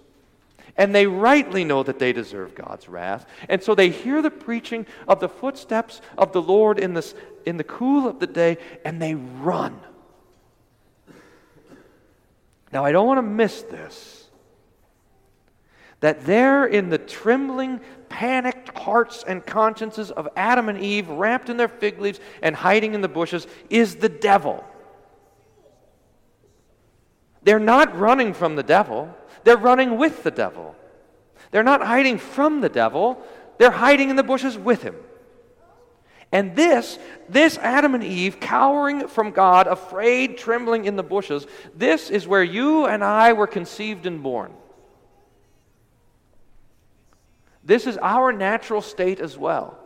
And 0.76 0.96
they 0.96 1.08
rightly 1.08 1.66
know 1.66 1.84
that 1.84 2.00
they 2.00 2.14
deserve 2.14 2.56
God's 2.56 2.88
wrath. 2.88 3.26
And 3.50 3.62
so 3.62 3.76
they 3.76 3.90
hear 3.90 4.22
the 4.22 4.32
preaching 4.32 4.86
of 5.10 5.20
the 5.20 5.28
footsteps 5.28 6.00
of 6.18 6.32
the 6.32 6.42
Lord 6.42 6.80
in, 6.80 6.94
this, 6.94 7.16
in 7.46 7.58
the 7.58 7.66
cool 7.66 8.08
of 8.08 8.20
the 8.20 8.28
day, 8.28 8.58
and 8.86 9.02
they 9.02 9.14
run. 9.14 9.78
Now, 12.72 12.86
I 12.86 12.94
don't 12.94 13.08
want 13.08 13.18
to 13.18 13.24
miss 13.24 13.62
this 13.64 14.19
That 16.02 16.26
there 16.26 16.66
in 16.66 16.90
the 16.90 16.98
trembling, 16.98 17.82
panicked 18.08 18.78
hearts 18.78 19.24
and 19.28 19.46
consciences 19.46 20.12
of 20.12 20.30
Adam 20.36 20.70
and 20.70 20.80
Eve, 20.80 21.10
wrapped 21.10 21.50
in 21.50 21.58
their 21.58 21.68
fig 21.68 22.00
leaves 22.00 22.20
and 22.42 22.56
hiding 22.56 22.94
in 22.94 23.02
the 23.02 23.10
bushes, 23.10 23.48
is 23.70 23.98
the 23.98 24.10
devil. 24.10 24.64
They're 27.44 27.60
not 27.60 27.98
running 27.98 28.34
from 28.34 28.56
the 28.56 28.64
devil, 28.64 29.14
they're 29.44 29.58
running 29.58 29.98
with 29.98 30.24
the 30.24 30.32
devil. 30.32 30.76
They're 31.52 31.64
not 31.64 31.82
hiding 31.82 32.20
from 32.20 32.62
the 32.62 32.70
devil, 32.70 33.22
they're 33.58 33.72
hiding 33.72 34.10
in 34.10 34.16
the 34.16 34.24
bushes 34.24 34.58
with 34.58 34.84
him. 34.84 34.96
And 36.32 36.56
this, 36.56 37.00
this 37.28 37.58
Adam 37.58 37.96
and 37.96 38.04
Eve, 38.04 38.40
cowering 38.40 39.08
from 39.08 39.32
God, 39.32 39.66
afraid, 39.66 40.38
trembling 40.38 40.86
in 40.86 40.96
the 40.96 41.04
bushes, 41.04 41.48
this 41.76 42.10
is 42.12 42.28
where 42.28 42.44
you 42.44 42.86
and 42.86 43.04
I 43.04 43.34
were 43.34 43.48
conceived 43.48 44.06
and 44.06 44.22
born. 44.22 44.54
This 47.70 47.86
is 47.86 48.00
our 48.02 48.34
natural 48.34 48.82
state 48.82 49.20
as 49.20 49.38
well. 49.38 49.78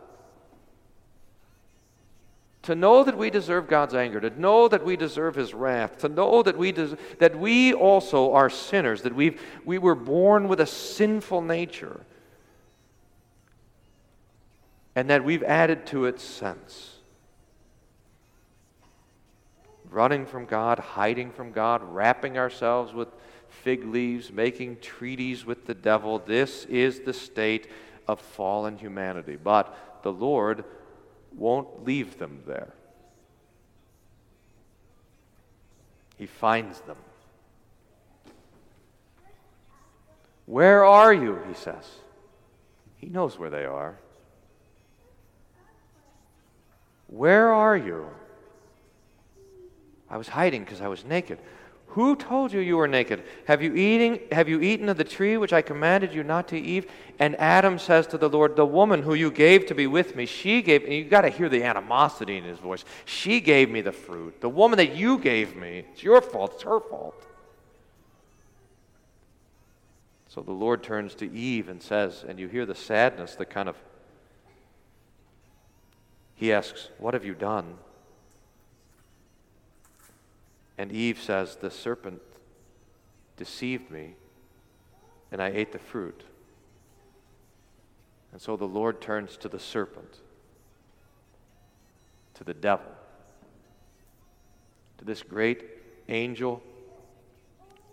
To 2.62 2.74
know 2.74 3.04
that 3.04 3.18
we 3.18 3.28
deserve 3.28 3.68
God's 3.68 3.92
anger, 3.92 4.22
to 4.22 4.30
know 4.30 4.68
that 4.68 4.86
we 4.86 4.96
deserve 4.96 5.34
His 5.34 5.52
wrath, 5.52 5.98
to 5.98 6.08
know 6.08 6.42
that 6.42 6.56
we, 6.56 6.72
des- 6.72 6.96
that 7.18 7.38
we 7.38 7.74
also 7.74 8.32
are 8.32 8.48
sinners, 8.48 9.02
that 9.02 9.14
we've, 9.14 9.38
we 9.66 9.76
were 9.76 9.94
born 9.94 10.48
with 10.48 10.60
a 10.60 10.66
sinful 10.66 11.42
nature, 11.42 12.00
and 14.96 15.10
that 15.10 15.22
we've 15.22 15.42
added 15.42 15.84
to 15.88 16.06
it 16.06 16.20
sense. 16.20 16.94
Running 19.90 20.24
from 20.24 20.46
God, 20.46 20.78
hiding 20.78 21.32
from 21.32 21.52
God, 21.52 21.82
wrapping 21.82 22.38
ourselves 22.38 22.94
with 22.94 23.08
fig 23.62 23.84
leaves, 23.84 24.32
making 24.32 24.78
treaties 24.80 25.44
with 25.44 25.66
the 25.66 25.74
devil. 25.74 26.18
This 26.18 26.64
is 26.66 27.00
the 27.00 27.12
state 27.12 27.70
of 28.06 28.20
fallen 28.20 28.76
humanity. 28.76 29.36
But 29.36 30.00
the 30.02 30.12
Lord 30.12 30.64
won't 31.34 31.84
leave 31.84 32.18
them 32.18 32.42
there. 32.46 32.74
He 36.16 36.26
finds 36.26 36.80
them. 36.82 36.96
Where 40.46 40.84
are 40.84 41.12
you? 41.12 41.38
He 41.48 41.54
says. 41.54 41.84
He 42.96 43.08
knows 43.08 43.38
where 43.38 43.50
they 43.50 43.64
are. 43.64 43.98
Where 47.08 47.52
are 47.52 47.76
you? 47.76 48.08
I 50.10 50.16
was 50.16 50.28
hiding 50.28 50.64
because 50.64 50.80
I 50.80 50.88
was 50.88 51.04
naked. 51.04 51.38
Who 51.94 52.16
told 52.16 52.52
you 52.52 52.58
you 52.58 52.76
were 52.76 52.88
naked? 52.88 53.22
Have 53.44 53.62
you, 53.62 53.72
eating, 53.72 54.18
have 54.32 54.48
you 54.48 54.60
eaten 54.60 54.88
of 54.88 54.96
the 54.96 55.04
tree 55.04 55.36
which 55.36 55.52
I 55.52 55.62
commanded 55.62 56.12
you 56.12 56.24
not 56.24 56.48
to 56.48 56.58
eat? 56.58 56.90
And 57.20 57.36
Adam 57.36 57.78
says 57.78 58.08
to 58.08 58.18
the 58.18 58.28
Lord, 58.28 58.56
The 58.56 58.66
woman 58.66 59.00
who 59.00 59.14
you 59.14 59.30
gave 59.30 59.66
to 59.66 59.76
be 59.76 59.86
with 59.86 60.16
me, 60.16 60.26
she 60.26 60.60
gave, 60.60 60.82
and 60.82 60.92
you've 60.92 61.08
got 61.08 61.20
to 61.20 61.28
hear 61.28 61.48
the 61.48 61.62
animosity 61.62 62.36
in 62.36 62.42
his 62.42 62.58
voice. 62.58 62.84
She 63.04 63.40
gave 63.40 63.70
me 63.70 63.80
the 63.80 63.92
fruit. 63.92 64.40
The 64.40 64.48
woman 64.48 64.76
that 64.78 64.96
you 64.96 65.18
gave 65.18 65.54
me, 65.54 65.84
it's 65.92 66.02
your 66.02 66.20
fault, 66.20 66.54
it's 66.54 66.64
her 66.64 66.80
fault. 66.80 67.24
So 70.26 70.40
the 70.40 70.50
Lord 70.50 70.82
turns 70.82 71.14
to 71.14 71.32
Eve 71.32 71.68
and 71.68 71.80
says, 71.80 72.24
and 72.26 72.40
you 72.40 72.48
hear 72.48 72.66
the 72.66 72.74
sadness, 72.74 73.36
the 73.36 73.46
kind 73.46 73.68
of, 73.68 73.76
he 76.34 76.52
asks, 76.52 76.88
What 76.98 77.14
have 77.14 77.24
you 77.24 77.34
done? 77.34 77.78
And 80.76 80.90
Eve 80.90 81.20
says, 81.20 81.56
The 81.56 81.70
serpent 81.70 82.20
deceived 83.36 83.90
me, 83.90 84.14
and 85.30 85.40
I 85.40 85.48
ate 85.48 85.72
the 85.72 85.78
fruit. 85.78 86.24
And 88.32 88.40
so 88.40 88.56
the 88.56 88.64
Lord 88.64 89.00
turns 89.00 89.36
to 89.38 89.48
the 89.48 89.60
serpent, 89.60 90.18
to 92.34 92.44
the 92.44 92.54
devil, 92.54 92.90
to 94.98 95.04
this 95.04 95.22
great 95.22 95.64
angel, 96.08 96.62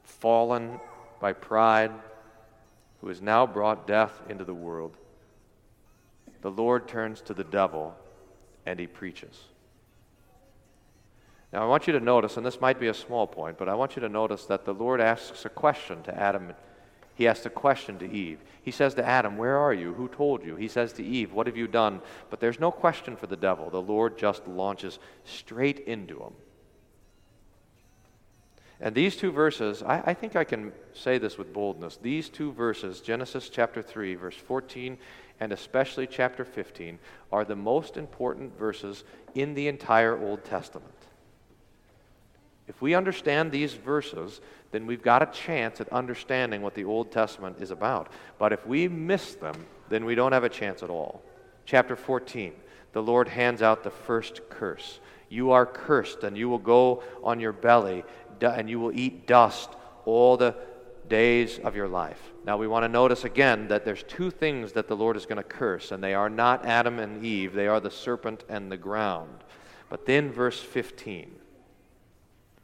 fallen 0.03 0.79
by 1.19 1.33
pride, 1.33 1.91
who 3.01 3.07
has 3.07 3.21
now 3.21 3.45
brought 3.45 3.87
death 3.87 4.21
into 4.29 4.43
the 4.43 4.53
world. 4.53 4.97
The 6.41 6.51
Lord 6.51 6.87
turns 6.87 7.21
to 7.21 7.33
the 7.33 7.43
devil 7.43 7.95
and 8.65 8.79
he 8.79 8.87
preaches. 8.87 9.45
Now, 11.53 11.63
I 11.63 11.65
want 11.65 11.85
you 11.85 11.93
to 11.93 11.99
notice, 11.99 12.37
and 12.37 12.45
this 12.45 12.61
might 12.61 12.79
be 12.79 12.87
a 12.87 12.93
small 12.93 13.27
point, 13.27 13.57
but 13.57 13.67
I 13.67 13.75
want 13.75 13.95
you 13.95 14.01
to 14.01 14.09
notice 14.09 14.45
that 14.45 14.63
the 14.63 14.73
Lord 14.73 15.01
asks 15.01 15.43
a 15.43 15.49
question 15.49 16.01
to 16.03 16.17
Adam. 16.17 16.53
He 17.13 17.27
asked 17.27 17.45
a 17.45 17.49
question 17.49 17.99
to 17.99 18.09
Eve. 18.09 18.39
He 18.61 18.71
says 18.71 18.93
to 18.95 19.05
Adam, 19.05 19.37
Where 19.37 19.57
are 19.57 19.73
you? 19.73 19.93
Who 19.93 20.07
told 20.07 20.45
you? 20.45 20.55
He 20.55 20.69
says 20.69 20.93
to 20.93 21.03
Eve, 21.03 21.33
What 21.33 21.47
have 21.47 21.57
you 21.57 21.67
done? 21.67 22.01
But 22.29 22.39
there's 22.39 22.59
no 22.59 22.71
question 22.71 23.17
for 23.17 23.27
the 23.27 23.35
devil. 23.35 23.69
The 23.69 23.81
Lord 23.81 24.17
just 24.17 24.47
launches 24.47 24.97
straight 25.25 25.79
into 25.79 26.19
him. 26.19 26.33
And 28.79 28.95
these 28.95 29.15
two 29.15 29.31
verses, 29.31 29.83
I, 29.83 30.01
I, 30.07 30.13
think 30.13 30.35
I 30.35 30.43
can 30.43 30.71
say 30.93 31.19
this 31.19 31.37
with 31.37 31.53
boldness. 31.53 31.99
These 32.01 32.29
two 32.29 32.51
verses, 32.53 33.01
Genesis 33.01 33.49
chapter 33.49 33.83
3, 33.83 34.15
verse 34.15 34.35
14, 34.35 34.97
and 35.39 35.51
especially 35.51 36.07
chapter 36.07 36.43
15, 36.43 36.97
are 37.31 37.45
the 37.45 37.55
most 37.55 37.97
important 37.97 38.57
verses 38.57 39.03
in 39.35 39.53
the 39.53 39.67
entire 39.67 40.19
Old 40.19 40.43
Testament. 40.43 41.00
If 42.67 42.81
we 42.81 42.95
understand 42.95 43.51
these 43.51 43.73
verses, 43.73 44.39
then 44.71 44.87
we've 44.87 45.01
got 45.01 45.21
a 45.21 45.25
chance 45.27 45.81
at 45.81 45.89
understanding 45.89 46.61
what 46.61 46.75
the 46.75 46.85
Old 46.85 47.11
Testament 47.11 47.57
is 47.59 47.71
about. 47.71 48.11
But 48.37 48.53
if 48.53 48.65
we 48.65 48.87
miss 48.87 49.35
them, 49.35 49.65
then 49.89 50.05
we 50.05 50.15
don't 50.15 50.31
have 50.31 50.43
a 50.43 50.49
chance 50.49 50.83
at 50.83 50.89
all. 50.89 51.21
Chapter 51.65 51.95
14, 51.95 52.53
the 52.93 53.03
Lord 53.03 53.27
hands 53.27 53.61
out 53.61 53.83
the 53.83 53.89
first 53.89 54.41
curse. 54.49 54.99
You 55.29 55.51
are 55.51 55.65
cursed, 55.65 56.23
and 56.23 56.37
you 56.37 56.49
will 56.49 56.59
go 56.59 57.03
on 57.23 57.39
your 57.39 57.53
belly, 57.53 58.03
and 58.41 58.69
you 58.69 58.79
will 58.79 58.97
eat 58.97 59.27
dust 59.27 59.69
all 60.05 60.37
the 60.37 60.55
days 61.07 61.59
of 61.59 61.75
your 61.75 61.87
life. 61.87 62.31
Now, 62.45 62.57
we 62.57 62.67
want 62.67 62.83
to 62.83 62.89
notice 62.89 63.25
again 63.25 63.67
that 63.67 63.85
there's 63.85 64.03
two 64.03 64.31
things 64.31 64.71
that 64.73 64.87
the 64.87 64.95
Lord 64.95 65.17
is 65.17 65.25
going 65.25 65.37
to 65.37 65.43
curse, 65.43 65.91
and 65.91 66.03
they 66.03 66.13
are 66.13 66.29
not 66.29 66.65
Adam 66.65 66.99
and 66.99 67.23
Eve, 67.23 67.53
they 67.53 67.67
are 67.67 67.79
the 67.79 67.91
serpent 67.91 68.43
and 68.47 68.71
the 68.71 68.77
ground. 68.77 69.43
But 69.89 70.05
then, 70.05 70.31
verse 70.31 70.59
15 70.59 71.40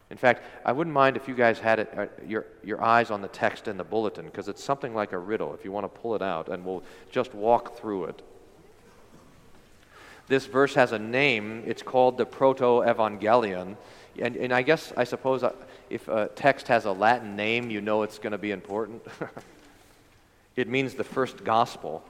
in 0.10 0.18
fact, 0.18 0.44
I 0.64 0.72
wouldn't 0.72 0.94
mind 0.94 1.18
if 1.18 1.28
you 1.28 1.36
guys 1.36 1.60
had 1.60 1.80
it, 1.80 1.94
uh, 1.98 2.06
your, 2.26 2.46
your 2.64 2.82
eyes 2.82 3.12
on 3.12 3.22
the 3.22 3.28
text 3.28 3.68
in 3.68 3.76
the 3.76 3.84
bulletin, 3.84 4.26
because 4.26 4.48
it's 4.48 4.64
something 4.64 4.96
like 4.96 5.12
a 5.12 5.18
riddle, 5.18 5.54
if 5.54 5.66
you 5.66 5.72
want 5.72 5.84
to 5.84 6.00
pull 6.00 6.16
it 6.16 6.22
out, 6.22 6.48
and 6.48 6.64
we'll 6.64 6.84
just 7.12 7.34
walk 7.34 7.78
through 7.78 8.06
it. 8.06 8.22
This 10.28 10.46
verse 10.46 10.74
has 10.76 10.94
a 10.94 11.00
name. 11.00 11.64
It's 11.66 11.82
called 11.82 12.18
the 12.18 12.26
Protoevangelium. 12.26 13.76
And, 14.20 14.36
and 14.36 14.54
I 14.54 14.62
guess, 14.62 14.94
I 14.96 15.04
suppose, 15.04 15.44
uh, 15.44 15.54
if 15.90 16.08
a 16.08 16.28
text 16.36 16.68
has 16.68 16.86
a 16.86 16.92
Latin 16.92 17.36
name, 17.36 17.70
you 17.70 17.82
know 17.82 18.04
it's 18.04 18.20
going 18.20 18.32
to 18.32 18.38
be 18.38 18.52
important. 18.52 19.06
it 20.56 20.68
means 20.68 20.96
the 20.96 21.04
first 21.04 21.44
gospel. 21.44 22.04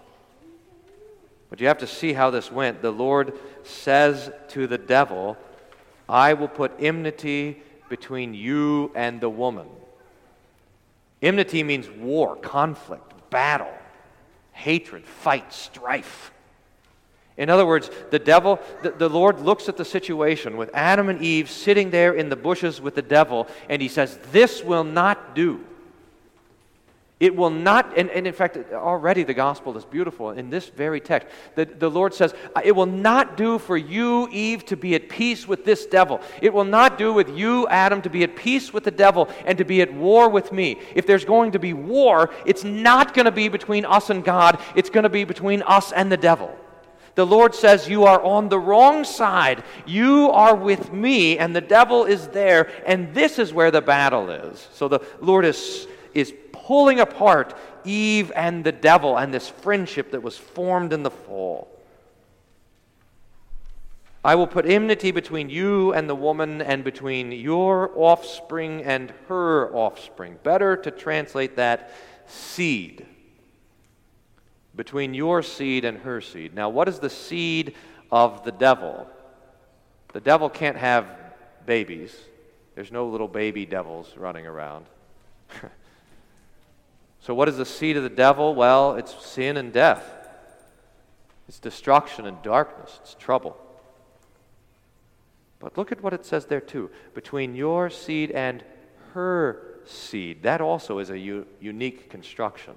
But 1.50 1.62
you 1.62 1.68
have 1.68 1.78
to 1.80 1.88
see 1.88 2.14
how 2.14 2.30
this 2.30 2.52
went. 2.52 2.82
The 2.82 2.92
Lord 2.92 3.34
says 3.64 4.32
to 4.50 4.68
the 4.68 4.78
devil, 4.78 5.38
I 6.10 6.34
will 6.34 6.48
put 6.48 6.72
enmity 6.80 7.62
between 7.90 8.34
you 8.34 8.92
and 8.96 9.20
the 9.22 9.30
woman. 9.30 9.68
Enmity 11.22 11.64
means 11.64 11.90
war, 11.90 12.36
conflict, 12.36 13.30
battle, 13.30 13.74
hatred, 14.52 15.06
fight, 15.06 15.52
strife. 15.52 16.32
In 17.38 17.50
other 17.50 17.66
words, 17.66 17.90
the 18.10 18.20
devil, 18.20 18.60
the, 18.82 18.90
the, 18.90 19.10
Lord 19.10 19.40
looks 19.40 19.70
at 19.70 19.78
the 19.78 19.86
situation 19.86 20.58
with 20.58 20.72
Adam 20.74 21.08
and 21.08 21.22
Eve 21.22 21.50
sitting 21.50 21.92
there 21.92 22.14
in 22.14 22.30
the 22.30 22.36
bushes 22.36 22.82
with 22.82 22.96
the 22.96 23.02
devil, 23.04 23.48
and 23.70 23.82
he 23.82 23.88
says, 23.88 24.18
This 24.32 24.64
will 24.64 24.84
not 24.84 25.36
do. 25.36 25.64
It 27.20 27.36
will 27.36 27.50
not, 27.50 27.98
and, 27.98 28.12
and, 28.12 28.28
in 28.28 28.34
fact, 28.34 28.58
already 28.72 29.24
the 29.24 29.34
gospel 29.34 29.76
is 29.76 29.86
beautiful 29.86 30.30
in 30.32 30.52
this 30.52 30.70
very 30.70 31.02
text. 31.02 31.28
The, 31.56 31.66
the 31.66 31.90
Lord 31.90 32.14
says, 32.14 32.36
It 32.64 32.76
will 32.76 32.86
not 32.86 33.38
do 33.38 33.58
for 33.58 33.76
you, 33.76 34.28
Eve, 34.32 34.64
to 34.68 34.78
be 34.78 34.94
at 34.94 35.10
peace 35.10 35.48
with 35.48 35.66
this 35.66 35.88
devil. 35.88 36.22
It 36.44 36.54
will 36.54 36.64
not 36.64 37.00
do 37.00 37.12
with 37.12 37.36
you, 37.36 37.68
Adam, 37.70 38.04
to 38.04 38.10
be 38.12 38.22
at 38.22 38.36
peace 38.36 38.72
with 38.72 38.84
the 38.84 38.92
devil 38.92 39.30
and 39.46 39.58
to 39.58 39.66
be 39.66 39.82
at 39.82 39.92
war 39.92 40.30
with 40.30 40.52
me. 40.52 40.80
If 40.94 41.08
there's 41.08 41.26
going 41.26 41.54
to 41.54 41.60
be 41.60 41.74
war, 41.74 42.30
it's 42.46 42.64
not 42.64 43.16
going 43.16 43.26
to 43.26 43.32
be 43.32 43.50
between 43.50 43.84
us 43.84 44.12
and 44.12 44.24
God, 44.24 44.60
it's 44.76 44.92
going 44.92 45.04
to 45.04 45.10
be 45.10 45.24
between 45.24 45.64
us 45.64 45.92
and 45.92 46.12
the 46.12 46.18
devil. 46.18 46.56
The 47.16 47.26
Lord 47.26 47.56
says, 47.56 47.90
You 47.90 48.04
are 48.04 48.22
on 48.22 48.48
the 48.48 48.60
wrong 48.60 49.04
side. 49.04 49.64
You 49.88 50.30
are 50.30 50.56
with 50.56 50.94
me, 50.94 51.40
and 51.40 51.56
the 51.56 51.62
devil 51.62 52.06
is 52.06 52.28
there, 52.28 52.70
and 52.86 53.12
this 53.16 53.40
is 53.40 53.52
where 53.52 53.72
the 53.72 53.82
battle 53.82 54.30
is. 54.30 54.68
So 54.74 54.88
the 54.88 55.00
Lord 55.20 55.46
is, 55.46 55.88
is 56.14 56.32
pulling 56.68 57.00
apart 57.00 57.56
Eve 57.86 58.30
and 58.36 58.62
the 58.62 58.74
devil 58.74 59.18
and 59.18 59.34
this 59.34 59.48
friendship 59.48 60.12
that 60.12 60.22
was 60.22 60.38
formed 60.38 60.92
in 60.92 61.02
the 61.02 61.10
fall. 61.10 61.70
I 64.22 64.36
will 64.36 64.48
put 64.48 64.66
enmity 64.66 65.12
between 65.12 65.50
you 65.50 65.94
and 65.94 66.10
the 66.10 66.16
woman, 66.16 66.62
and 66.62 66.84
between 66.84 67.32
your 67.32 67.92
offspring 67.96 68.84
and 68.84 69.14
her 69.30 69.74
offspring. 69.74 70.40
Better 70.44 70.76
to 70.76 70.92
translate 70.92 71.56
that 71.56 71.92
seed. 72.26 73.06
between 74.76 75.14
your 75.14 75.42
seed 75.42 75.86
and 75.86 75.98
her 76.00 76.22
seed. 76.22 76.54
Now, 76.54 76.70
what 76.70 76.88
is 76.90 77.00
the 77.00 77.10
seed 77.10 77.76
of 78.12 78.44
the 78.44 78.52
devil? 78.52 79.08
The 80.14 80.22
devil 80.22 80.50
can't 80.50 80.78
have 80.78 81.08
babies. 81.66 82.16
There's 82.76 82.92
no 82.92 83.08
little 83.08 83.28
baby 83.30 83.66
devils 83.66 84.14
running 84.18 84.46
around. 84.46 84.86
so, 87.20 87.34
what 87.34 87.50
is 87.50 87.58
the 87.58 87.66
seed 87.66 87.98
of 87.98 88.04
the 88.04 88.10
devil? 88.10 88.56
Well, 88.56 88.96
it's 88.96 89.14
sin 89.26 89.58
and 89.58 89.74
death, 89.74 90.04
it's 91.48 91.60
destruction 91.60 92.26
and 92.26 92.42
darkness, 92.42 93.00
it's 93.02 93.16
trouble. 93.16 93.58
But 95.60 95.78
look 95.78 95.92
at 95.92 96.04
what 96.04 96.14
it 96.14 96.26
says 96.26 96.46
there, 96.46 96.62
too. 96.62 96.92
Between 97.14 97.56
your 97.56 97.90
seed 97.90 98.32
and 98.32 98.64
her 99.14 99.80
seed. 99.86 100.44
That 100.44 100.62
also 100.62 101.00
is 101.00 101.10
a 101.10 101.18
u- 101.18 101.48
unique 101.60 102.10
construction. 102.10 102.76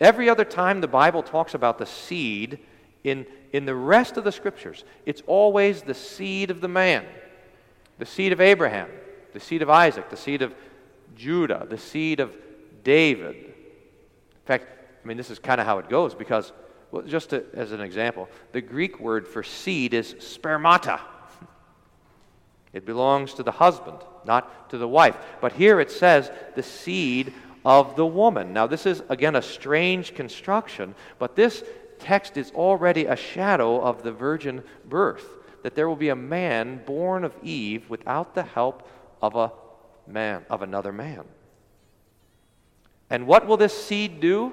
Every 0.00 0.30
other 0.30 0.44
time 0.44 0.80
the 0.80 0.88
Bible 0.88 1.22
talks 1.22 1.54
about 1.54 1.78
the 1.78 1.86
seed 1.86 2.58
in, 3.04 3.26
in 3.52 3.66
the 3.66 3.74
rest 3.74 4.16
of 4.16 4.24
the 4.24 4.32
scriptures, 4.32 4.84
it's 5.04 5.22
always 5.26 5.82
the 5.82 5.94
seed 5.94 6.50
of 6.50 6.60
the 6.60 6.68
man, 6.68 7.04
the 7.98 8.06
seed 8.06 8.32
of 8.32 8.40
Abraham, 8.40 8.88
the 9.34 9.40
seed 9.40 9.60
of 9.60 9.68
Isaac, 9.68 10.08
the 10.08 10.16
seed 10.16 10.40
of 10.42 10.54
Judah, 11.16 11.66
the 11.68 11.78
seed 11.78 12.20
of 12.20 12.34
David. 12.82 13.36
In 13.36 14.46
fact, 14.46 14.66
I 15.02 15.08
mean, 15.08 15.16
this 15.16 15.30
is 15.30 15.38
kind 15.38 15.60
of 15.60 15.66
how 15.66 15.78
it 15.78 15.88
goes 15.88 16.14
because, 16.14 16.52
well, 16.90 17.02
just 17.02 17.30
to, 17.30 17.44
as 17.54 17.72
an 17.72 17.80
example, 17.80 18.28
the 18.52 18.60
Greek 18.60 19.00
word 19.00 19.26
for 19.26 19.42
seed 19.42 19.94
is 19.94 20.14
spermata. 20.18 21.00
It 22.72 22.86
belongs 22.86 23.34
to 23.34 23.42
the 23.42 23.50
husband, 23.50 23.98
not 24.24 24.70
to 24.70 24.78
the 24.78 24.86
wife. 24.86 25.16
But 25.40 25.54
here 25.54 25.80
it 25.80 25.90
says 25.90 26.30
the 26.54 26.62
seed 26.62 27.32
of 27.64 27.96
the 27.96 28.06
woman. 28.06 28.52
Now, 28.52 28.68
this 28.68 28.86
is, 28.86 29.02
again, 29.08 29.34
a 29.34 29.42
strange 29.42 30.14
construction, 30.14 30.94
but 31.18 31.34
this 31.34 31.64
text 31.98 32.36
is 32.36 32.52
already 32.52 33.06
a 33.06 33.16
shadow 33.16 33.80
of 33.80 34.04
the 34.04 34.12
virgin 34.12 34.62
birth 34.88 35.26
that 35.62 35.74
there 35.74 35.88
will 35.88 35.96
be 35.96 36.08
a 36.08 36.16
man 36.16 36.80
born 36.86 37.24
of 37.24 37.34
Eve 37.42 37.88
without 37.90 38.34
the 38.34 38.42
help 38.42 38.88
of 39.20 39.36
a 39.36 39.52
man, 40.06 40.44
of 40.48 40.62
another 40.62 40.92
man. 40.92 41.24
And 43.10 43.26
what 43.26 43.46
will 43.46 43.56
this 43.56 43.76
seed 43.76 44.20
do? 44.20 44.52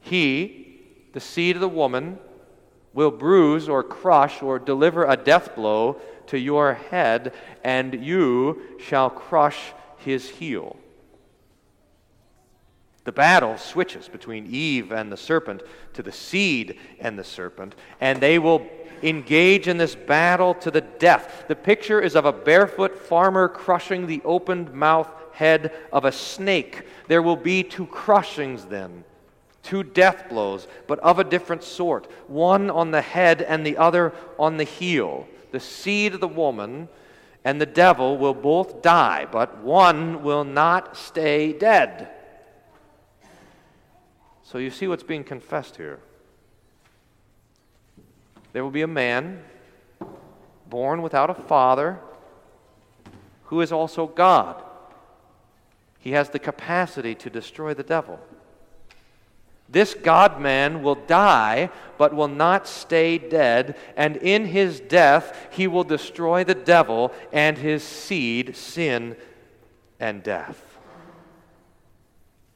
He, 0.00 0.80
the 1.12 1.20
seed 1.20 1.56
of 1.56 1.60
the 1.60 1.68
woman, 1.68 2.18
will 2.92 3.12
bruise 3.12 3.68
or 3.68 3.84
crush 3.84 4.42
or 4.42 4.58
deliver 4.58 5.04
a 5.04 5.16
death 5.16 5.54
blow 5.54 6.00
to 6.26 6.38
your 6.38 6.74
head, 6.74 7.32
and 7.62 8.04
you 8.04 8.62
shall 8.80 9.08
crush 9.08 9.72
his 9.98 10.28
heel. 10.28 10.76
The 13.04 13.12
battle 13.12 13.56
switches 13.56 14.08
between 14.08 14.46
Eve 14.46 14.92
and 14.92 15.10
the 15.10 15.16
serpent 15.16 15.62
to 15.94 16.02
the 16.02 16.12
seed 16.12 16.78
and 16.98 17.18
the 17.18 17.24
serpent, 17.24 17.74
and 18.00 18.20
they 18.20 18.38
will 18.38 18.66
engage 19.02 19.68
in 19.68 19.78
this 19.78 19.94
battle 19.94 20.54
to 20.54 20.70
the 20.70 20.82
death. 20.82 21.44
The 21.48 21.56
picture 21.56 22.00
is 22.00 22.14
of 22.14 22.26
a 22.26 22.32
barefoot 22.32 22.98
farmer 22.98 23.48
crushing 23.48 24.06
the 24.06 24.20
opened 24.24 24.74
mouth 24.74 25.10
head 25.40 25.72
of 25.90 26.04
a 26.04 26.12
snake. 26.12 26.86
There 27.08 27.22
will 27.22 27.34
be 27.34 27.62
two 27.62 27.86
crushings 27.86 28.66
then, 28.66 29.04
two 29.62 29.82
death 29.82 30.28
blows, 30.28 30.68
but 30.86 30.98
of 30.98 31.18
a 31.18 31.24
different 31.24 31.64
sort 31.64 32.10
one 32.28 32.68
on 32.68 32.90
the 32.90 33.00
head 33.00 33.40
and 33.40 33.66
the 33.66 33.78
other 33.78 34.12
on 34.38 34.58
the 34.58 34.64
heel. 34.64 35.26
The 35.50 35.58
seed 35.58 36.12
of 36.14 36.20
the 36.20 36.28
woman 36.28 36.88
and 37.42 37.58
the 37.58 37.66
devil 37.66 38.18
will 38.18 38.34
both 38.34 38.82
die, 38.82 39.26
but 39.32 39.58
one 39.64 40.22
will 40.22 40.44
not 40.44 40.94
stay 40.94 41.54
dead. 41.54 42.08
So 44.42 44.58
you 44.58 44.70
see 44.70 44.88
what's 44.88 45.02
being 45.02 45.24
confessed 45.24 45.76
here. 45.76 46.00
There 48.52 48.62
will 48.62 48.70
be 48.70 48.82
a 48.82 48.86
man 48.86 49.42
born 50.68 51.00
without 51.00 51.30
a 51.30 51.34
father 51.34 51.98
who 53.44 53.62
is 53.62 53.72
also 53.72 54.06
God. 54.06 54.62
He 56.00 56.12
has 56.12 56.30
the 56.30 56.38
capacity 56.38 57.14
to 57.14 57.30
destroy 57.30 57.74
the 57.74 57.82
devil. 57.82 58.18
This 59.68 59.94
God 59.94 60.40
man 60.40 60.82
will 60.82 60.96
die, 60.96 61.70
but 61.96 62.12
will 62.12 62.26
not 62.26 62.66
stay 62.66 63.18
dead, 63.18 63.76
and 63.96 64.16
in 64.16 64.46
his 64.46 64.80
death 64.80 65.48
he 65.52 65.68
will 65.68 65.84
destroy 65.84 66.42
the 66.42 66.56
devil 66.56 67.12
and 67.32 67.56
his 67.56 67.84
seed, 67.84 68.56
sin 68.56 69.16
and 70.00 70.24
death. 70.24 70.78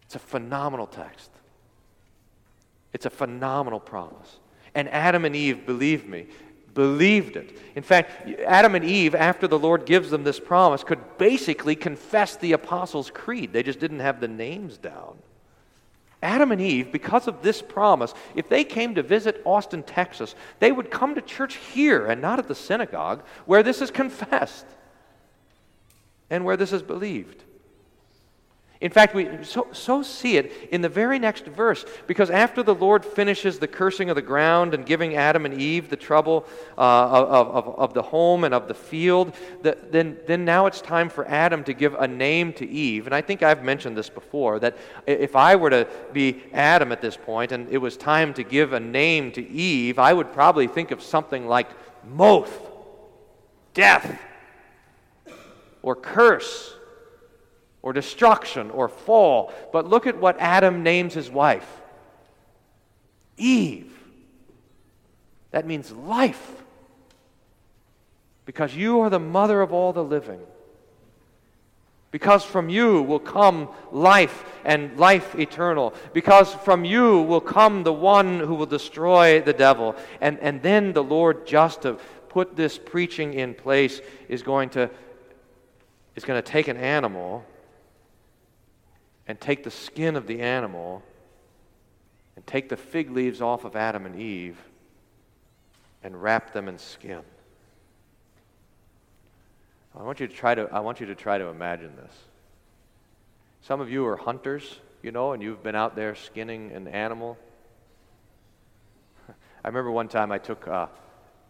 It's 0.06 0.16
a 0.16 0.18
phenomenal 0.18 0.88
text. 0.88 1.30
It's 2.92 3.06
a 3.06 3.10
phenomenal 3.10 3.80
promise. 3.80 4.38
And 4.74 4.88
Adam 4.88 5.24
and 5.24 5.36
Eve, 5.36 5.66
believe 5.66 6.08
me, 6.08 6.26
believed 6.74 7.36
it. 7.36 7.56
In 7.74 7.82
fact, 7.82 8.28
Adam 8.40 8.74
and 8.74 8.84
Eve, 8.84 9.14
after 9.14 9.48
the 9.48 9.58
Lord 9.58 9.86
gives 9.86 10.10
them 10.10 10.24
this 10.24 10.40
promise, 10.40 10.84
could 10.84 11.18
basically 11.18 11.76
confess 11.76 12.36
the 12.36 12.52
Apostles' 12.52 13.10
Creed. 13.10 13.52
They 13.52 13.62
just 13.62 13.80
didn't 13.80 14.00
have 14.00 14.20
the 14.20 14.28
names 14.28 14.76
down. 14.76 15.16
Adam 16.22 16.52
and 16.52 16.60
Eve, 16.60 16.90
because 16.90 17.28
of 17.28 17.42
this 17.42 17.60
promise, 17.60 18.14
if 18.34 18.48
they 18.48 18.64
came 18.64 18.94
to 18.94 19.02
visit 19.02 19.42
Austin, 19.44 19.82
Texas, 19.82 20.34
they 20.58 20.72
would 20.72 20.90
come 20.90 21.14
to 21.14 21.20
church 21.20 21.56
here 21.56 22.06
and 22.06 22.22
not 22.22 22.38
at 22.38 22.48
the 22.48 22.54
synagogue 22.54 23.22
where 23.44 23.62
this 23.62 23.82
is 23.82 23.90
confessed 23.90 24.66
and 26.30 26.44
where 26.44 26.56
this 26.56 26.72
is 26.72 26.82
believed. 26.82 27.43
In 28.84 28.90
fact, 28.90 29.14
we 29.14 29.30
so, 29.44 29.66
so 29.72 30.02
see 30.02 30.36
it 30.36 30.52
in 30.70 30.82
the 30.82 30.90
very 30.90 31.18
next 31.18 31.46
verse, 31.46 31.86
because 32.06 32.28
after 32.28 32.62
the 32.62 32.74
Lord 32.74 33.02
finishes 33.02 33.58
the 33.58 33.66
cursing 33.66 34.10
of 34.10 34.14
the 34.14 34.20
ground 34.20 34.74
and 34.74 34.84
giving 34.84 35.16
Adam 35.16 35.46
and 35.46 35.58
Eve 35.58 35.88
the 35.88 35.96
trouble 35.96 36.44
uh, 36.76 36.80
of, 36.82 37.48
of, 37.48 37.78
of 37.78 37.94
the 37.94 38.02
home 38.02 38.44
and 38.44 38.52
of 38.52 38.68
the 38.68 38.74
field, 38.74 39.34
the, 39.62 39.78
then, 39.90 40.18
then 40.26 40.44
now 40.44 40.66
it's 40.66 40.82
time 40.82 41.08
for 41.08 41.26
Adam 41.28 41.64
to 41.64 41.72
give 41.72 41.94
a 41.94 42.06
name 42.06 42.52
to 42.52 42.68
Eve. 42.68 43.06
And 43.06 43.14
I 43.14 43.22
think 43.22 43.42
I've 43.42 43.64
mentioned 43.64 43.96
this 43.96 44.10
before 44.10 44.58
that 44.58 44.76
if 45.06 45.34
I 45.34 45.56
were 45.56 45.70
to 45.70 45.88
be 46.12 46.42
Adam 46.52 46.92
at 46.92 47.00
this 47.00 47.16
point 47.16 47.52
and 47.52 47.66
it 47.70 47.78
was 47.78 47.96
time 47.96 48.34
to 48.34 48.44
give 48.44 48.74
a 48.74 48.80
name 48.80 49.32
to 49.32 49.48
Eve, 49.48 49.98
I 49.98 50.12
would 50.12 50.30
probably 50.30 50.66
think 50.66 50.90
of 50.90 51.02
something 51.02 51.46
like 51.46 51.68
Mot, 52.06 52.50
death, 53.72 54.20
or 55.80 55.96
curse 55.96 56.74
or 57.84 57.92
destruction 57.92 58.70
or 58.70 58.88
fall. 58.88 59.52
But 59.70 59.86
look 59.86 60.06
at 60.06 60.18
what 60.18 60.40
Adam 60.40 60.82
names 60.82 61.12
his 61.12 61.30
wife 61.30 61.68
Eve. 63.36 63.92
That 65.50 65.66
means 65.66 65.92
life. 65.92 66.62
Because 68.46 68.74
you 68.74 69.00
are 69.00 69.10
the 69.10 69.20
mother 69.20 69.60
of 69.60 69.72
all 69.72 69.92
the 69.92 70.02
living. 70.02 70.40
Because 72.10 72.44
from 72.44 72.68
you 72.68 73.02
will 73.02 73.18
come 73.18 73.68
life 73.92 74.44
and 74.64 74.96
life 74.98 75.34
eternal. 75.34 75.94
Because 76.12 76.54
from 76.54 76.84
you 76.84 77.22
will 77.22 77.40
come 77.40 77.82
the 77.82 77.92
one 77.92 78.40
who 78.40 78.54
will 78.54 78.66
destroy 78.66 79.42
the 79.42 79.52
devil. 79.52 79.94
And, 80.20 80.38
and 80.40 80.62
then 80.62 80.92
the 80.92 81.02
Lord, 81.02 81.46
just 81.46 81.82
to 81.82 81.98
put 82.28 82.56
this 82.56 82.78
preaching 82.78 83.34
in 83.34 83.54
place, 83.54 84.00
is 84.28 84.42
going 84.42 84.70
to, 84.70 84.90
is 86.16 86.24
going 86.24 86.42
to 86.42 86.50
take 86.50 86.68
an 86.68 86.76
animal 86.76 87.44
and 89.26 89.40
take 89.40 89.64
the 89.64 89.70
skin 89.70 90.16
of 90.16 90.26
the 90.26 90.40
animal 90.40 91.02
and 92.36 92.46
take 92.46 92.68
the 92.68 92.76
fig 92.76 93.10
leaves 93.10 93.40
off 93.40 93.64
of 93.64 93.76
Adam 93.76 94.06
and 94.06 94.20
Eve 94.20 94.58
and 96.02 96.20
wrap 96.20 96.52
them 96.52 96.68
in 96.68 96.78
skin. 96.78 97.22
I 99.98 100.02
want 100.02 100.20
you 100.20 100.26
to 100.26 100.34
try 100.34 100.54
to, 100.54 100.68
I 100.72 100.80
want 100.80 101.00
you 101.00 101.06
to, 101.06 101.14
try 101.14 101.38
to 101.38 101.46
imagine 101.46 101.94
this. 101.96 102.12
Some 103.62 103.80
of 103.80 103.90
you 103.90 104.04
are 104.06 104.16
hunters, 104.16 104.80
you 105.02 105.12
know, 105.12 105.32
and 105.32 105.42
you've 105.42 105.62
been 105.62 105.76
out 105.76 105.94
there 105.94 106.14
skinning 106.14 106.72
an 106.72 106.88
animal. 106.88 107.38
I 109.64 109.68
remember 109.68 109.92
one 109.92 110.08
time 110.08 110.32
I 110.32 110.38
took 110.38 110.66
uh, 110.66 110.88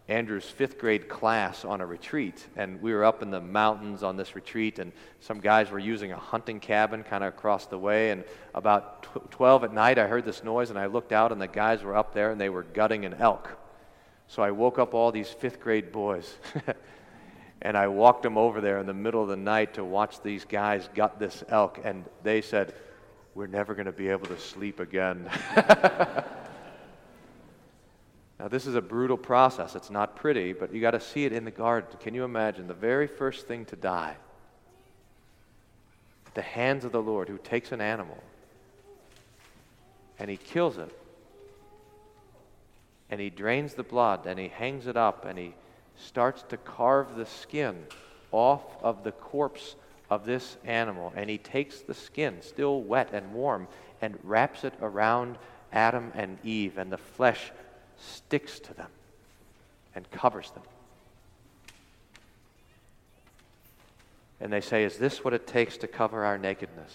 Andrew's 0.07 0.45
fifth 0.45 0.77
grade 0.77 1.09
class 1.09 1.65
on 1.65 1.81
a 1.81 1.85
retreat, 1.85 2.45
and 2.55 2.79
we 2.79 2.93
were 2.93 3.03
up 3.03 3.23
in 3.23 3.31
the 3.31 3.41
mountains 3.41 4.03
on 4.03 4.17
this 4.17 4.35
retreat, 4.35 4.77
and 4.77 4.91
some 5.19 5.39
guys 5.39 5.71
were 5.71 5.79
using 5.79 6.11
a 6.11 6.17
hunting 6.17 6.59
cabin 6.59 7.01
kind 7.01 7.23
of 7.23 7.33
across 7.33 7.65
the 7.65 7.79
way. 7.79 8.11
And 8.11 8.23
about 8.53 9.01
tw- 9.01 9.31
12 9.31 9.63
at 9.63 9.73
night, 9.73 9.97
I 9.97 10.05
heard 10.05 10.23
this 10.23 10.43
noise, 10.43 10.69
and 10.69 10.77
I 10.77 10.85
looked 10.85 11.11
out, 11.11 11.31
and 11.31 11.41
the 11.41 11.47
guys 11.47 11.81
were 11.81 11.95
up 11.95 12.13
there, 12.13 12.29
and 12.29 12.39
they 12.39 12.49
were 12.49 12.61
gutting 12.61 13.03
an 13.05 13.15
elk. 13.15 13.49
So 14.27 14.43
I 14.43 14.51
woke 14.51 14.77
up 14.77 14.93
all 14.93 15.11
these 15.11 15.29
fifth 15.29 15.59
grade 15.59 15.91
boys, 15.91 16.35
and 17.63 17.75
I 17.75 17.87
walked 17.87 18.21
them 18.21 18.37
over 18.37 18.61
there 18.61 18.77
in 18.77 18.85
the 18.85 18.93
middle 18.93 19.23
of 19.23 19.29
the 19.29 19.35
night 19.35 19.73
to 19.73 19.83
watch 19.83 20.21
these 20.21 20.45
guys 20.45 20.87
gut 20.93 21.17
this 21.17 21.43
elk, 21.49 21.79
and 21.83 22.05
they 22.21 22.41
said, 22.41 22.75
We're 23.33 23.47
never 23.47 23.73
going 23.73 23.87
to 23.87 23.91
be 23.91 24.09
able 24.09 24.27
to 24.27 24.37
sleep 24.37 24.79
again. 24.79 25.31
Now, 28.39 28.49
this 28.49 28.67
is 28.67 28.75
a 28.75 28.81
brutal 28.81 29.17
process. 29.17 29.75
It's 29.75 29.89
not 29.89 30.15
pretty, 30.15 30.51
but 30.51 30.73
you 30.73 30.81
got 30.81 30.91
to 30.91 30.99
see 30.99 31.23
it 31.25 31.31
in 31.31 31.45
the 31.45 31.51
garden. 31.51 31.89
Can 32.01 32.13
you 32.13 32.23
imagine 32.23 32.67
the 32.67 32.73
very 32.73 33.07
first 33.07 33.47
thing 33.47 33.65
to 33.65 33.75
die? 33.75 34.17
The 36.33 36.41
hands 36.41 36.83
of 36.83 36.91
the 36.91 37.01
Lord 37.01 37.29
who 37.29 37.37
takes 37.37 37.71
an 37.71 37.79
animal 37.79 38.21
and 40.19 40.29
he 40.29 40.37
kills 40.37 40.77
it. 40.77 40.93
And 43.09 43.21
he 43.21 43.29
drains 43.29 43.73
the 43.73 43.83
blood 43.83 44.25
and 44.25 44.37
he 44.37 44.49
hangs 44.49 44.87
it 44.87 44.97
up 44.97 45.25
and 45.25 45.39
he 45.39 45.53
starts 45.95 46.43
to 46.49 46.57
carve 46.57 47.15
the 47.15 47.25
skin 47.25 47.85
off 48.31 48.63
of 48.83 49.03
the 49.03 49.13
corpse 49.13 49.75
of 50.09 50.25
this 50.25 50.57
animal. 50.65 51.13
And 51.15 51.29
he 51.29 51.37
takes 51.37 51.79
the 51.79 51.93
skin, 51.93 52.41
still 52.41 52.81
wet 52.81 53.09
and 53.13 53.33
warm, 53.33 53.67
and 54.01 54.17
wraps 54.23 54.65
it 54.65 54.73
around 54.81 55.37
Adam 55.71 56.11
and 56.15 56.37
Eve, 56.43 56.77
and 56.77 56.91
the 56.91 56.97
flesh 56.97 57.51
sticks 57.97 58.59
to 58.59 58.73
them 58.73 58.89
and 59.93 60.09
covers 60.11 60.51
them. 60.51 60.63
And 64.39 64.51
they 64.51 64.61
say, 64.61 64.83
Is 64.83 64.97
this 64.97 65.23
what 65.23 65.33
it 65.33 65.47
takes 65.47 65.77
to 65.77 65.87
cover 65.87 66.25
our 66.25 66.37
nakedness? 66.37 66.93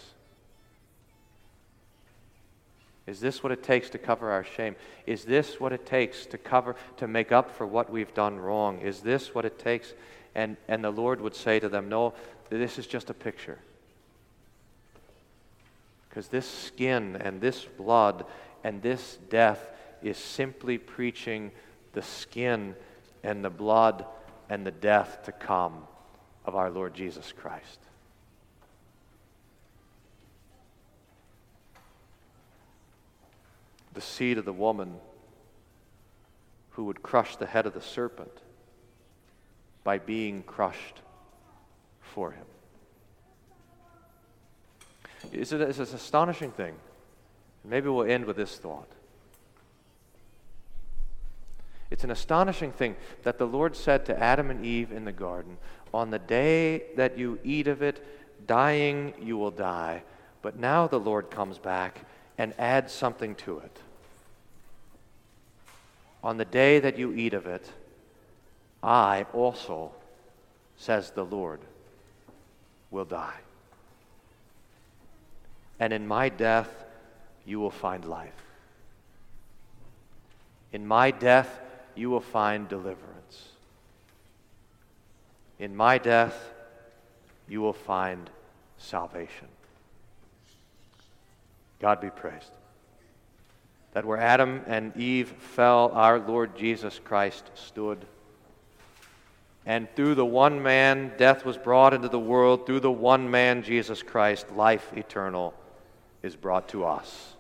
Is 3.07 3.19
this 3.19 3.43
what 3.43 3.51
it 3.51 3.63
takes 3.63 3.91
to 3.91 3.99
cover 3.99 4.31
our 4.31 4.45
shame? 4.45 4.77
Is 5.07 5.25
this 5.25 5.59
what 5.59 5.73
it 5.73 5.85
takes 5.85 6.27
to 6.27 6.39
cover, 6.39 6.77
to 6.99 7.09
make 7.09 7.33
up 7.33 7.51
for 7.51 7.67
what 7.67 7.91
we've 7.91 8.15
done 8.15 8.39
wrong? 8.39 8.79
Is 8.81 9.01
this 9.01 9.35
what 9.35 9.45
it 9.45 9.59
takes? 9.59 9.95
And, 10.35 10.57
and 10.69 10.85
the 10.85 10.93
Lord 10.93 11.21
would 11.21 11.35
say 11.35 11.59
to 11.59 11.69
them, 11.69 11.89
No, 11.89 12.15
this 12.51 12.79
is 12.79 12.87
just 12.87 13.11
a 13.11 13.15
picture. 13.15 13.59
Because 16.09 16.29
this 16.29 16.47
skin 16.47 17.17
and 17.17 17.41
this 17.41 17.65
blood 17.65 18.27
and 18.63 18.83
this 18.83 19.19
death 19.29 19.73
is 20.03 20.17
simply 20.17 20.79
preaching 20.79 21.51
the 21.93 22.03
skin 22.03 22.75
and 23.23 23.45
the 23.45 23.51
blood 23.51 24.05
and 24.49 24.67
the 24.67 24.71
death 24.71 25.25
to 25.25 25.33
come 25.33 25.85
of 26.45 26.55
our 26.55 26.71
Lord 26.71 26.95
Jesus 26.95 27.33
Christ. 27.33 27.79
The 33.93 34.01
seed 34.01 34.39
of 34.39 34.45
the 34.45 34.53
woman 34.53 34.95
who 36.71 36.85
would 36.85 37.03
crush 37.03 37.37
the 37.37 37.47
head 37.47 37.67
of 37.67 37.75
the 37.75 37.81
serpent 37.81 38.33
by 39.85 39.99
being 39.99 40.43
crushed 40.43 41.01
for 42.01 42.31
him. 42.31 42.45
It's, 45.33 45.53
an 45.53 45.63
astonishing 45.63 46.53
thing. 46.53 46.75
Maybe 47.65 47.89
we'll 47.89 48.11
end 48.11 48.25
with 48.25 48.37
this 48.37 48.57
thought. 48.57 48.91
It's 51.91 52.05
an 52.05 52.11
astonishing 52.11 52.73
thing 52.73 52.97
that 53.25 53.39
the 53.39 53.47
Lord 53.47 53.75
said 53.75 54.07
to 54.07 54.19
Adam 54.19 54.51
and 54.51 54.65
Eve 54.65 54.93
in 54.93 55.05
the 55.05 55.13
garden, 55.13 55.59
On 55.93 56.11
the 56.11 56.19
day 56.19 56.85
that 56.97 57.19
you 57.19 57.39
eat 57.43 57.67
of 57.67 57.83
it, 57.83 58.05
dying 58.47 59.13
you 59.21 59.37
will 59.37 59.51
die. 59.51 60.03
But 60.41 60.59
now 60.59 60.87
the 60.87 61.01
Lord 61.01 61.31
comes 61.31 61.59
back 61.59 62.07
and 62.39 62.55
adds 62.59 62.93
something 62.93 63.35
to 63.37 63.59
it. 63.59 63.79
On 66.23 66.37
the 66.37 66.45
day 66.45 66.79
that 66.79 66.99
you 66.99 67.13
eat 67.13 67.35
of 67.35 67.47
it, 67.47 67.71
I 68.83 69.27
also, 69.33 69.93
says 70.77 71.11
the 71.11 71.25
Lord, 71.25 71.61
will 72.91 73.05
die. 73.05 73.39
And 75.79 75.93
in 75.93 76.07
my 76.07 76.29
death, 76.29 76.69
you 77.45 77.59
will 77.59 77.71
find 77.71 78.05
life. 78.05 78.43
In 80.73 80.87
my 80.87 81.11
death, 81.11 81.59
you 82.01 82.09
will 82.09 82.23
find 82.23 82.67
deliverance. 82.67 83.49
In 85.59 85.77
my 85.77 85.99
death, 85.99 86.35
you 87.47 87.61
will 87.61 87.75
find 87.75 88.31
salvation. 88.79 89.49
God 91.79 92.01
be 92.01 92.09
praised. 92.09 92.53
That 93.93 94.07
where 94.07 94.17
Adam 94.17 94.63
and 94.67 94.97
Eve 94.97 95.29
fell, 95.29 95.91
our 95.93 96.19
Lord 96.19 96.57
Jesus 96.57 96.99
Christ 97.05 97.51
stood. 97.55 98.07
And 99.67 99.87
through 99.95 100.15
the 100.15 100.25
one 100.25 100.63
man, 100.63 101.13
death 101.19 101.45
was 101.45 101.59
brought 101.59 101.93
into 101.93 102.09
the 102.09 102.19
world. 102.19 102.65
Through 102.65 102.81
the 102.81 102.91
one 102.91 103.31
man, 103.31 103.63
Jesus 103.63 104.03
Christ, 104.03 104.51
life 104.53 104.91
eternal 104.97 105.53
is 106.23 106.35
brought 106.35 106.67
to 106.71 106.87
us. 106.87 107.35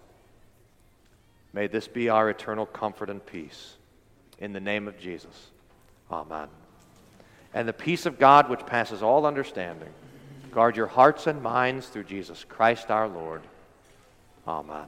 May 1.54 1.66
this 1.66 1.88
be 1.88 2.10
our 2.10 2.28
eternal 2.28 2.66
comfort 2.66 3.08
and 3.08 3.24
peace. 3.24 3.78
In 4.40 4.52
the 4.52 4.60
name 4.60 4.88
of 4.88 4.98
Jesus. 4.98 5.50
Amen. 6.10 6.48
And 7.52 7.68
the 7.68 7.72
peace 7.72 8.06
of 8.06 8.18
God, 8.18 8.48
which 8.48 8.64
passes 8.66 9.02
all 9.02 9.26
understanding, 9.26 9.88
guard 10.50 10.76
your 10.76 10.86
hearts 10.86 11.26
and 11.26 11.42
minds 11.42 11.88
through 11.88 12.04
Jesus 12.04 12.44
Christ 12.48 12.90
our 12.90 13.08
Lord. 13.08 13.42
Amen. 14.46 14.86